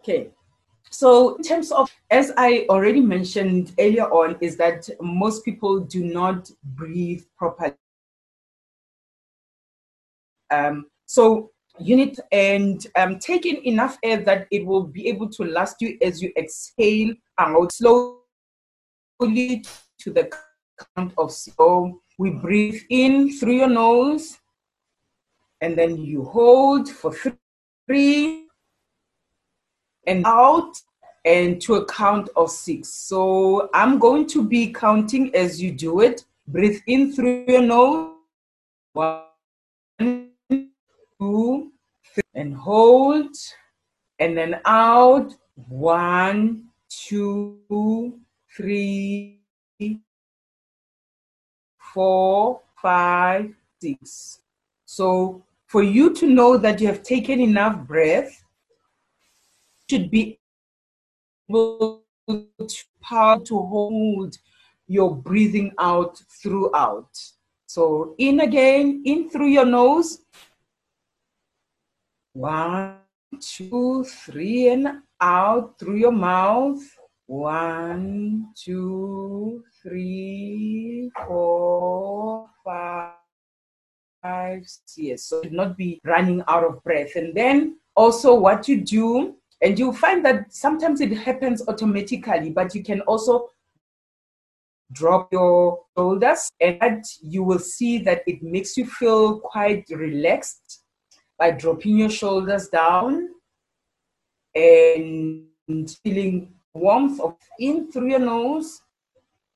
Okay. 0.00 0.30
So 0.88 1.34
in 1.34 1.42
terms 1.42 1.70
of, 1.70 1.94
as 2.10 2.32
I 2.38 2.64
already 2.70 3.02
mentioned 3.02 3.74
earlier 3.78 4.10
on, 4.10 4.38
is 4.40 4.56
that 4.56 4.88
most 5.02 5.44
people 5.44 5.80
do 5.80 6.02
not 6.02 6.50
breathe 6.64 7.24
properly. 7.36 7.74
Um, 10.50 10.86
so 11.04 11.50
you 11.78 11.94
need 11.94 12.18
and 12.32 12.86
um, 12.96 13.18
enough 13.64 13.98
air 14.02 14.16
that 14.24 14.46
it 14.50 14.64
will 14.64 14.84
be 14.84 15.08
able 15.08 15.28
to 15.28 15.44
last 15.44 15.76
you 15.82 15.98
as 16.00 16.22
you 16.22 16.32
exhale 16.38 17.12
out 17.38 17.70
slowly 17.70 18.16
to 19.98 20.10
the 20.10 20.32
count 20.96 21.12
of 21.18 21.30
so 21.30 22.00
we 22.18 22.30
breathe 22.30 22.80
in 22.90 23.32
through 23.32 23.56
your 23.56 23.68
nose 23.68 24.38
and 25.60 25.76
then 25.76 25.96
you 25.96 26.24
hold 26.24 26.88
for 26.88 27.12
three 27.86 28.46
and 30.06 30.26
out 30.26 30.80
and 31.24 31.60
to 31.62 31.76
a 31.76 31.86
count 31.86 32.28
of 32.36 32.50
six. 32.50 32.88
So 32.88 33.70
i'm 33.72 33.98
going 33.98 34.26
to 34.28 34.46
be 34.46 34.72
counting 34.72 35.34
as 35.34 35.60
you 35.60 35.72
do 35.72 36.00
it. 36.00 36.24
Breathe 36.46 36.80
in 36.86 37.12
through 37.12 37.46
your 37.48 37.62
nose. 37.62 38.10
One 38.92 39.24
two, 41.18 41.72
three, 42.14 42.22
and 42.34 42.54
hold, 42.54 43.34
and 44.18 44.36
then 44.36 44.60
out. 44.64 45.32
One, 45.68 46.66
two, 46.88 48.18
three, 48.56 49.40
four, 51.94 52.60
five, 52.82 53.54
six. 53.80 54.40
So 54.84 55.44
for 55.66 55.82
you 55.82 56.12
to 56.14 56.26
know 56.26 56.56
that 56.58 56.80
you 56.80 56.88
have 56.88 57.04
taken 57.04 57.40
enough 57.40 57.86
breath, 57.86 58.44
should 59.88 60.10
be 60.10 60.38
able 61.48 62.02
to 62.28 62.84
power 63.00 63.38
to 63.44 63.58
hold 63.58 64.36
your 64.88 65.14
breathing 65.14 65.72
out 65.78 66.20
throughout. 66.42 67.10
So 67.66 68.14
in 68.18 68.40
again, 68.40 69.02
in 69.04 69.30
through 69.30 69.48
your 69.48 69.66
nose, 69.66 70.20
one, 72.32 72.96
two, 73.40 74.04
three, 74.04 74.68
and 74.68 75.02
out 75.20 75.78
through 75.78 75.96
your 75.96 76.12
mouth. 76.12 76.82
One, 77.26 78.48
two, 78.54 79.64
three, 79.82 81.10
four, 81.26 82.48
five, 82.64 83.12
six. 84.64 85.24
So 85.24 85.42
not 85.50 85.76
be 85.76 86.00
running 86.04 86.42
out 86.48 86.64
of 86.64 86.82
breath. 86.84 87.16
And 87.16 87.34
then 87.34 87.78
also 87.96 88.34
what 88.34 88.68
you 88.68 88.82
do, 88.82 89.36
and 89.62 89.78
you'll 89.78 89.94
find 89.94 90.24
that 90.24 90.52
sometimes 90.52 91.00
it 91.00 91.12
happens 91.12 91.66
automatically, 91.66 92.50
but 92.50 92.74
you 92.74 92.82
can 92.82 93.00
also 93.02 93.48
drop 94.92 95.32
your 95.32 95.80
shoulders 95.96 96.50
and 96.60 97.04
you 97.22 97.42
will 97.42 97.58
see 97.58 97.98
that 97.98 98.22
it 98.26 98.42
makes 98.42 98.76
you 98.76 98.86
feel 98.86 99.40
quite 99.40 99.84
relaxed 99.90 100.84
by 101.38 101.50
dropping 101.50 101.98
your 101.98 102.10
shoulders 102.10 102.68
down 102.68 103.28
and 104.54 105.46
feeling 106.04 106.53
warmth 106.74 107.20
of 107.20 107.36
in 107.58 107.90
through 107.90 108.10
your 108.10 108.18
nose 108.18 108.82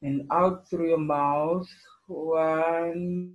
and 0.02 0.26
out 0.30 0.68
through 0.68 0.88
your 0.88 0.98
mouth. 0.98 1.68
One, 2.06 3.34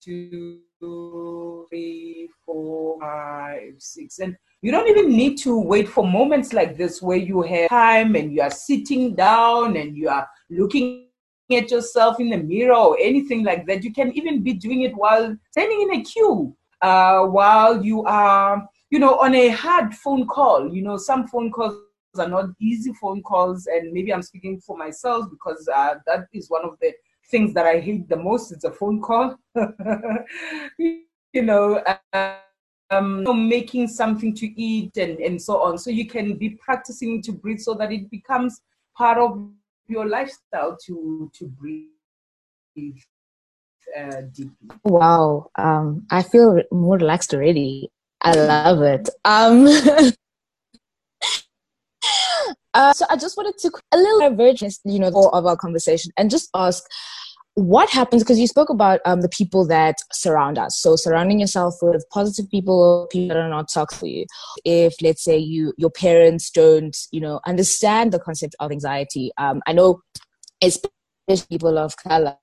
two, 0.00 0.60
three, 0.80 2.28
four, 2.46 3.00
five, 3.00 3.74
six. 3.78 4.18
And 4.20 4.36
you 4.62 4.70
don't 4.70 4.88
even 4.88 5.10
need 5.10 5.38
to 5.38 5.58
wait 5.58 5.88
for 5.88 6.06
moments 6.06 6.52
like 6.52 6.76
this 6.76 7.02
where 7.02 7.16
you 7.16 7.42
have 7.42 7.68
time 7.70 8.14
and 8.14 8.32
you 8.32 8.42
are 8.42 8.50
sitting 8.50 9.14
down 9.14 9.76
and 9.76 9.96
you 9.96 10.08
are 10.08 10.28
looking 10.50 11.06
at 11.50 11.70
yourself 11.70 12.20
in 12.20 12.30
the 12.30 12.36
mirror 12.36 12.74
or 12.74 12.96
anything 13.00 13.42
like 13.42 13.66
that. 13.66 13.82
You 13.82 13.92
can 13.92 14.12
even 14.16 14.42
be 14.42 14.52
doing 14.52 14.82
it 14.82 14.94
while 14.94 15.36
standing 15.50 15.82
in 15.82 16.00
a 16.00 16.04
queue, 16.04 16.56
uh, 16.82 17.24
while 17.24 17.84
you 17.84 18.04
are, 18.04 18.68
you 18.90 18.98
know, 18.98 19.18
on 19.18 19.34
a 19.34 19.48
hard 19.48 19.94
phone 19.94 20.26
call. 20.26 20.74
You 20.74 20.82
know, 20.82 20.96
some 20.96 21.26
phone 21.28 21.50
calls 21.50 21.82
are 22.18 22.28
not 22.28 22.46
easy 22.60 22.92
phone 23.00 23.22
calls, 23.22 23.66
and 23.66 23.92
maybe 23.92 24.12
I'm 24.12 24.22
speaking 24.22 24.60
for 24.60 24.76
myself 24.76 25.26
because 25.30 25.68
uh, 25.74 25.94
that 26.06 26.26
is 26.32 26.50
one 26.50 26.64
of 26.64 26.78
the 26.80 26.92
things 27.30 27.52
that 27.54 27.66
I 27.66 27.80
hate 27.80 28.08
the 28.08 28.16
most. 28.16 28.52
It's 28.52 28.64
a 28.64 28.72
phone 28.72 29.00
call. 29.00 29.36
you 30.78 31.42
know. 31.42 31.82
um, 32.90 33.48
making 33.48 33.88
something 33.88 34.34
to 34.34 34.46
eat 34.60 34.96
and, 34.96 35.18
and 35.18 35.40
so 35.40 35.60
on. 35.62 35.78
So 35.78 35.90
you 35.90 36.06
can 36.06 36.36
be 36.36 36.50
practicing 36.50 37.22
to 37.22 37.32
breathe 37.32 37.60
so 37.60 37.74
that 37.74 37.92
it 37.92 38.10
becomes 38.10 38.60
part 38.96 39.18
of 39.18 39.50
your 39.88 40.06
lifestyle 40.06 40.76
to 40.86 41.30
to 41.34 41.46
breathe 41.46 41.88
uh, 43.96 44.22
deeply. 44.32 44.68
Wow, 44.84 45.50
um, 45.56 46.06
I 46.10 46.22
feel 46.22 46.62
more 46.70 46.96
relaxed 46.96 47.34
already. 47.34 47.90
I 48.20 48.32
love 48.32 48.82
it. 48.82 49.08
Um, 49.24 49.66
uh, 52.74 52.92
so 52.92 53.06
I 53.08 53.16
just 53.16 53.36
wanted 53.36 53.56
to 53.58 53.70
a 53.92 53.96
little 53.96 54.20
divergence, 54.20 54.80
you 54.84 54.98
know, 54.98 55.08
of 55.32 55.46
our 55.46 55.56
conversation 55.56 56.10
and 56.16 56.30
just 56.30 56.50
ask 56.54 56.84
what 57.58 57.90
happens 57.90 58.22
because 58.22 58.38
you 58.38 58.46
spoke 58.46 58.70
about 58.70 59.00
um, 59.04 59.20
the 59.20 59.28
people 59.28 59.66
that 59.66 59.96
surround 60.12 60.56
us 60.58 60.78
so 60.78 60.94
surrounding 60.94 61.40
yourself 61.40 61.74
with 61.82 62.04
positive 62.08 62.48
people 62.52 63.08
people 63.10 63.34
that 63.34 63.36
are 63.36 63.48
not 63.48 63.68
toxic 63.68 63.98
for 63.98 64.06
you 64.06 64.24
if 64.64 64.94
let's 65.02 65.24
say 65.24 65.36
you 65.36 65.72
your 65.76 65.90
parents 65.90 66.50
don't 66.52 66.96
you 67.10 67.20
know 67.20 67.40
understand 67.46 68.12
the 68.12 68.18
concept 68.20 68.54
of 68.60 68.70
anxiety 68.70 69.32
um, 69.38 69.60
i 69.66 69.72
know 69.72 70.00
especially 70.62 70.92
people 71.50 71.76
of 71.76 71.96
color 71.96 72.36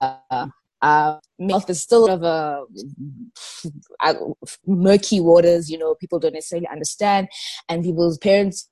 uh, 0.00 0.48
uh, 0.82 1.18
health 1.48 1.70
is 1.70 1.80
still 1.80 2.10
of 2.10 2.22
a 2.22 2.64
uh, 4.00 4.14
murky 4.66 5.20
waters 5.20 5.70
you 5.70 5.78
know 5.78 5.94
people 5.94 6.18
don't 6.18 6.34
necessarily 6.34 6.68
understand. 6.68 7.28
And 7.68 7.82
people's 7.82 8.18
parents 8.18 8.68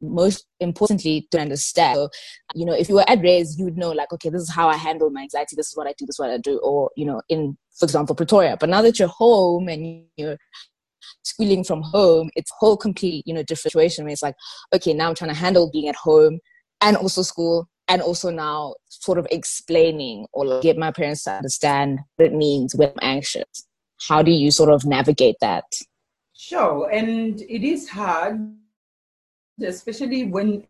most 0.00 0.46
importantly 0.60 1.26
to 1.30 1.40
understand. 1.40 1.96
So, 1.96 2.10
you 2.54 2.66
know 2.66 2.74
if 2.74 2.88
you 2.88 2.96
were 2.96 3.08
at 3.08 3.22
raise 3.22 3.58
you 3.58 3.64
would 3.64 3.78
know 3.78 3.90
like 3.90 4.12
okay 4.12 4.28
this 4.28 4.42
is 4.42 4.50
how 4.50 4.68
i 4.68 4.76
handle 4.76 5.10
my 5.10 5.22
anxiety. 5.22 5.56
This 5.56 5.68
is 5.68 5.76
what 5.76 5.86
i 5.86 5.94
do. 5.98 6.06
This 6.06 6.16
is 6.16 6.20
what 6.20 6.30
i 6.30 6.38
do. 6.38 6.58
Or 6.58 6.90
you 6.96 7.06
know 7.06 7.20
in 7.28 7.56
for 7.78 7.84
example 7.84 8.14
pretoria. 8.14 8.56
But 8.58 8.68
now 8.68 8.82
that 8.82 8.98
you're 8.98 9.08
home 9.08 9.68
and 9.68 10.04
you're 10.16 10.38
schooling 11.22 11.64
from 11.64 11.82
home 11.82 12.30
it's 12.36 12.50
whole 12.58 12.76
complete 12.76 13.22
you 13.26 13.34
know 13.34 13.42
different 13.42 13.72
situation 13.72 14.04
where 14.04 14.12
it's 14.12 14.22
like 14.22 14.34
okay 14.74 14.92
now 14.92 15.08
i'm 15.08 15.14
trying 15.14 15.30
to 15.30 15.36
handle 15.36 15.70
being 15.72 15.88
at 15.88 15.96
home 15.96 16.38
and 16.80 16.96
also 16.96 17.22
school 17.22 17.68
and 17.88 18.02
also 18.02 18.30
now 18.30 18.74
sort 18.88 19.18
of 19.18 19.26
explaining 19.30 20.26
or 20.32 20.44
like 20.44 20.62
get 20.62 20.76
my 20.76 20.90
parents 20.90 21.24
to 21.24 21.32
understand 21.32 22.00
what 22.16 22.26
it 22.26 22.34
means 22.34 22.74
when 22.74 22.88
i'm 22.88 23.16
anxious. 23.16 23.66
How 24.08 24.22
do 24.22 24.30
you 24.30 24.50
sort 24.50 24.70
of 24.70 24.84
navigate 24.84 25.36
that? 25.40 25.64
Sure 26.34 26.90
and 26.90 27.40
it 27.42 27.66
is 27.66 27.88
hard 27.88 28.56
especially 29.62 30.24
when 30.24 30.66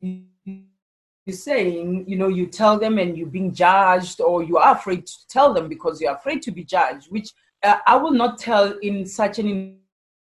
you're 0.00 1.36
saying, 1.36 2.04
you 2.06 2.16
know, 2.16 2.28
you 2.28 2.46
tell 2.46 2.78
them 2.78 2.98
and 2.98 3.16
you're 3.16 3.26
being 3.26 3.52
judged, 3.52 4.20
or 4.20 4.42
you 4.42 4.58
are 4.58 4.76
afraid 4.76 5.06
to 5.06 5.14
tell 5.28 5.54
them 5.54 5.68
because 5.68 6.00
you're 6.00 6.14
afraid 6.14 6.42
to 6.42 6.50
be 6.50 6.64
judged, 6.64 7.06
which 7.10 7.30
uh, 7.62 7.78
I 7.86 7.96
will 7.96 8.12
not 8.12 8.38
tell 8.38 8.76
in 8.78 9.06
such 9.06 9.38
an 9.38 9.78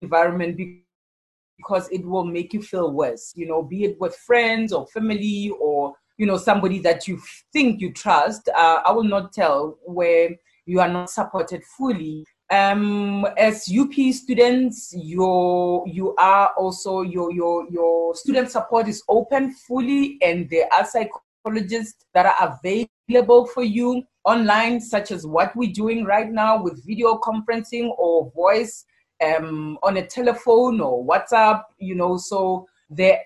environment 0.02 0.60
because 1.56 1.88
it 1.90 2.04
will 2.04 2.24
make 2.24 2.52
you 2.52 2.60
feel 2.60 2.92
worse, 2.92 3.32
you 3.34 3.46
know, 3.46 3.62
be 3.62 3.84
it 3.84 4.00
with 4.00 4.14
friends 4.14 4.72
or 4.72 4.86
family 4.88 5.50
or, 5.58 5.94
you 6.16 6.26
know, 6.26 6.36
somebody 6.36 6.78
that 6.80 7.08
you 7.08 7.20
think 7.52 7.80
you 7.80 7.92
trust. 7.92 8.48
Uh, 8.48 8.80
I 8.84 8.92
will 8.92 9.04
not 9.04 9.32
tell 9.32 9.78
where 9.84 10.30
you 10.66 10.80
are 10.80 10.88
not 10.88 11.10
supported 11.10 11.62
fully 11.76 12.24
um, 12.50 13.26
as 13.38 13.68
UP 13.68 13.92
students, 14.12 14.94
your 14.96 15.84
you 15.88 16.14
are 16.16 16.50
also 16.56 17.00
your 17.00 17.32
your 17.32 17.66
your 17.70 18.14
student 18.14 18.50
support 18.50 18.86
is 18.86 19.02
open 19.08 19.52
fully, 19.52 20.18
and 20.22 20.48
there 20.50 20.68
are 20.72 20.84
psychologists 20.84 22.04
that 22.12 22.26
are 22.26 22.58
available 22.60 23.46
for 23.46 23.62
you 23.62 24.02
online, 24.24 24.80
such 24.80 25.10
as 25.10 25.26
what 25.26 25.56
we're 25.56 25.72
doing 25.72 26.04
right 26.04 26.30
now 26.30 26.62
with 26.62 26.86
video 26.86 27.18
conferencing 27.18 27.90
or 27.96 28.30
voice 28.32 28.84
um, 29.24 29.78
on 29.82 29.96
a 29.96 30.06
telephone 30.06 30.80
or 30.80 31.04
WhatsApp. 31.04 31.62
You 31.78 31.94
know, 31.94 32.18
so 32.18 32.68
there 32.90 33.20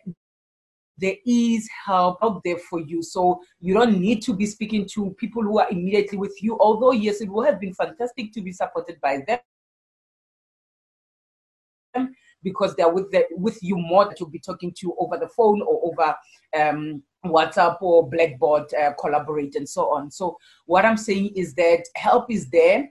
there 0.98 1.16
is 1.24 1.68
help 1.86 2.18
out 2.22 2.42
there 2.44 2.58
for 2.58 2.80
you. 2.80 3.02
So 3.02 3.40
you 3.60 3.74
don't 3.74 3.98
need 3.98 4.22
to 4.22 4.34
be 4.34 4.46
speaking 4.46 4.86
to 4.94 5.10
people 5.18 5.42
who 5.42 5.58
are 5.58 5.70
immediately 5.70 6.18
with 6.18 6.36
you. 6.42 6.58
Although, 6.58 6.92
yes, 6.92 7.20
it 7.20 7.28
would 7.28 7.46
have 7.46 7.60
been 7.60 7.74
fantastic 7.74 8.32
to 8.32 8.42
be 8.42 8.52
supported 8.52 9.00
by 9.00 9.22
them 9.26 9.38
because 12.42 12.74
they're 12.76 12.92
with 12.92 13.10
the, 13.10 13.24
with 13.32 13.58
you 13.62 13.76
more 13.76 14.04
that 14.04 14.18
you'll 14.20 14.28
be 14.28 14.38
talking 14.38 14.72
to 14.78 14.94
over 14.98 15.16
the 15.16 15.28
phone 15.28 15.62
or 15.62 15.80
over 15.90 16.14
um, 16.58 17.02
WhatsApp 17.24 17.80
or 17.82 18.08
Blackboard 18.08 18.72
uh, 18.74 18.92
collaborate 19.00 19.56
and 19.56 19.68
so 19.68 19.92
on. 19.92 20.10
So 20.10 20.36
what 20.66 20.84
I'm 20.84 20.96
saying 20.96 21.32
is 21.36 21.54
that 21.54 21.84
help 21.96 22.30
is 22.30 22.48
there. 22.50 22.90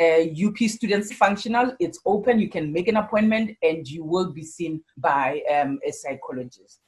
Uh, 0.00 0.22
UP 0.46 0.56
students 0.56 1.12
functional. 1.12 1.74
It's 1.80 1.98
open. 2.06 2.38
You 2.38 2.48
can 2.48 2.72
make 2.72 2.86
an 2.86 2.96
appointment, 2.96 3.56
and 3.62 3.86
you 3.88 4.04
will 4.04 4.32
be 4.32 4.44
seen 4.44 4.80
by 4.96 5.42
um, 5.52 5.80
a 5.84 5.90
psychologist. 5.90 6.78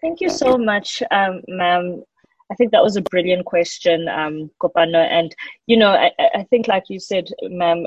Thank 0.00 0.20
you 0.20 0.30
so 0.30 0.56
much, 0.56 1.02
um, 1.10 1.42
ma'am. 1.48 2.02
I 2.50 2.54
think 2.54 2.72
that 2.72 2.82
was 2.82 2.96
a 2.96 3.02
brilliant 3.02 3.44
question, 3.44 4.08
um, 4.08 4.50
Kopano. 4.60 5.06
And, 5.10 5.34
you 5.66 5.76
know, 5.76 5.90
I, 5.90 6.10
I 6.34 6.44
think, 6.44 6.66
like 6.68 6.84
you 6.88 6.98
said, 6.98 7.28
ma'am, 7.42 7.86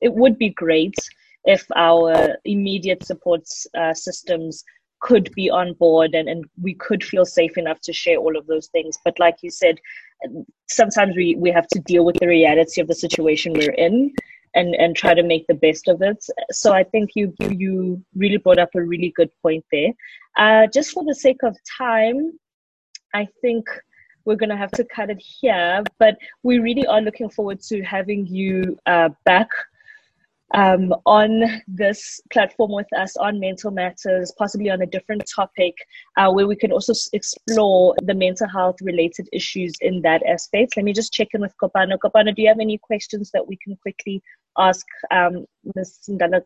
it 0.00 0.12
would 0.12 0.36
be 0.36 0.50
great 0.50 0.96
if 1.44 1.64
our 1.76 2.36
immediate 2.44 3.04
support 3.04 3.42
uh, 3.78 3.94
systems 3.94 4.64
could 5.00 5.32
be 5.34 5.48
on 5.48 5.74
board 5.74 6.14
and, 6.14 6.28
and 6.28 6.44
we 6.60 6.74
could 6.74 7.04
feel 7.04 7.24
safe 7.24 7.56
enough 7.56 7.80
to 7.82 7.92
share 7.92 8.16
all 8.16 8.36
of 8.36 8.46
those 8.46 8.66
things. 8.68 8.98
But 9.04 9.18
like 9.18 9.36
you 9.42 9.50
said, 9.50 9.78
sometimes 10.68 11.16
we, 11.16 11.36
we 11.36 11.50
have 11.52 11.68
to 11.68 11.80
deal 11.80 12.04
with 12.04 12.16
the 12.18 12.26
reality 12.26 12.80
of 12.80 12.88
the 12.88 12.94
situation 12.94 13.52
we're 13.52 13.72
in 13.72 14.12
and 14.58 14.74
and 14.74 14.96
try 14.96 15.14
to 15.14 15.22
make 15.22 15.46
the 15.46 15.60
best 15.66 15.88
of 15.88 16.02
it. 16.02 16.24
So 16.50 16.72
I 16.72 16.84
think 16.84 17.10
you 17.14 17.34
you 17.64 18.02
really 18.22 18.40
brought 18.44 18.62
up 18.64 18.70
a 18.74 18.82
really 18.92 19.12
good 19.16 19.30
point 19.42 19.64
there. 19.72 19.92
Uh, 20.36 20.66
just 20.76 20.92
for 20.92 21.04
the 21.04 21.14
sake 21.14 21.42
of 21.42 21.56
time, 21.78 22.18
I 23.14 23.26
think 23.42 23.64
we're 24.24 24.42
going 24.42 24.50
to 24.56 24.62
have 24.64 24.70
to 24.72 24.84
cut 24.84 25.10
it 25.10 25.22
here. 25.40 25.82
But 25.98 26.18
we 26.42 26.58
really 26.58 26.86
are 26.86 27.00
looking 27.00 27.30
forward 27.30 27.60
to 27.70 27.82
having 27.82 28.26
you 28.26 28.78
uh, 28.86 29.10
back 29.24 29.48
um, 30.54 30.94
on 31.04 31.62
this 31.66 32.20
platform 32.32 32.72
with 32.72 32.86
us 32.96 33.16
on 33.16 33.38
mental 33.38 33.70
matters, 33.70 34.32
possibly 34.38 34.70
on 34.70 34.82
a 34.82 34.86
different 34.86 35.22
topic, 35.34 35.74
uh, 36.16 36.30
where 36.30 36.46
we 36.46 36.56
can 36.56 36.72
also 36.72 36.94
explore 37.12 37.94
the 38.02 38.14
mental 38.14 38.48
health 38.48 38.76
related 38.80 39.28
issues 39.32 39.74
in 39.80 40.00
that 40.02 40.22
aspect. 40.26 40.76
Let 40.76 40.84
me 40.84 40.92
just 40.92 41.12
check 41.12 41.28
in 41.34 41.42
with 41.42 41.54
Kopano. 41.62 41.98
Kopano, 42.02 42.34
do 42.34 42.42
you 42.42 42.48
have 42.48 42.60
any 42.60 42.78
questions 42.78 43.30
that 43.32 43.46
we 43.46 43.58
can 43.62 43.76
quickly 43.76 44.22
ask 44.56 44.86
um, 45.10 45.44
Ms. 45.74 45.98
Ndala, 46.08 46.42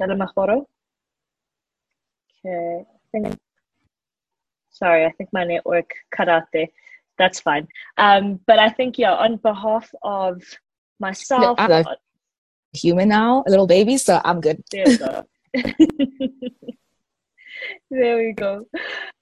Ndala 0.00 0.16
Mahoro? 0.16 0.64
Okay, 2.44 2.84
I 2.84 3.08
think, 3.12 3.38
sorry, 4.70 5.04
I 5.04 5.10
think 5.12 5.30
my 5.32 5.44
network 5.44 5.90
cut 6.14 6.28
out 6.28 6.44
there. 6.52 6.66
That's 7.18 7.40
fine. 7.40 7.66
Um, 7.96 8.40
but 8.46 8.58
I 8.58 8.68
think, 8.68 8.98
yeah, 8.98 9.12
on 9.12 9.36
behalf 9.36 9.92
of 10.02 10.42
myself, 11.00 11.58
human 12.72 13.08
now, 13.08 13.42
a 13.46 13.50
little 13.50 13.66
baby, 13.66 13.96
so 13.96 14.20
I'm 14.24 14.40
good. 14.40 14.62
There 14.70 14.84
we 14.86 14.96
go. 14.96 15.24
there 17.90 18.16
we 18.18 18.32
go. 18.32 18.66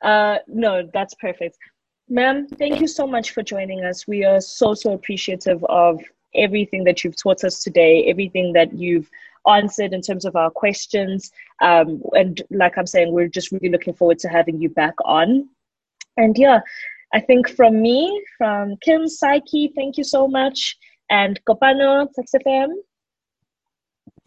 Uh, 0.03 0.39
no, 0.47 0.89
that's 0.93 1.15
perfect. 1.15 1.57
Ma'am, 2.09 2.47
thank 2.47 2.81
you 2.81 2.87
so 2.87 3.07
much 3.07 3.31
for 3.31 3.43
joining 3.43 3.85
us. 3.85 4.07
We 4.07 4.25
are 4.25 4.41
so, 4.41 4.75
so 4.75 4.93
appreciative 4.93 5.65
of 5.65 6.01
everything 6.37 6.85
that 6.85 7.03
you've 7.03 7.17
taught 7.17 7.45
us 7.45 7.63
today, 7.63 8.05
everything 8.07 8.53
that 8.55 8.73
you've 8.73 9.11
answered 9.49 9.93
in 9.93 10.01
terms 10.01 10.25
of 10.25 10.37
our 10.37 10.51
questions. 10.51 11.31
Um, 11.63 12.03
and 12.13 12.43
like 12.51 12.77
I'm 12.77 12.87
saying, 12.87 13.13
we're 13.13 13.29
just 13.29 13.53
really 13.53 13.71
looking 13.71 13.95
forward 13.95 14.19
to 14.21 14.29
having 14.29 14.61
you 14.61 14.69
back 14.69 14.95
on. 15.05 15.49
And 16.17 16.37
yeah, 16.39 16.61
I 17.15 17.21
think 17.21 17.49
from 17.49 17.81
me, 17.81 18.25
from 18.39 18.77
Kim, 18.83 19.09
Psyche, 19.09 19.73
thank 19.77 19.97
you 19.97 20.05
so 20.05 20.27
much. 20.27 20.77
And 21.09 21.41
Kopano, 21.45 22.09
Tuks 22.15 22.33
FM, 22.35 22.71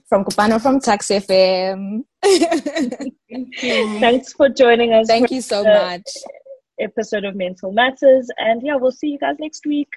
from 0.09 0.25
Kopano 0.25 0.59
from 0.59 0.79
Tuks 0.79 1.09
FM. 1.09 2.03
Thanks 3.99 4.33
for 4.33 4.49
joining 4.49 4.91
us. 4.91 5.05
Thank 5.05 5.29
you 5.29 5.41
so 5.41 5.63
much. 5.63 6.03
Episode 6.79 7.25
of 7.25 7.35
Mental 7.35 7.71
Matters. 7.71 8.27
And 8.37 8.61
yeah, 8.63 8.75
we'll 8.75 8.91
see 8.91 9.09
you 9.09 9.19
guys 9.19 9.35
next 9.39 9.67
week. 9.67 9.89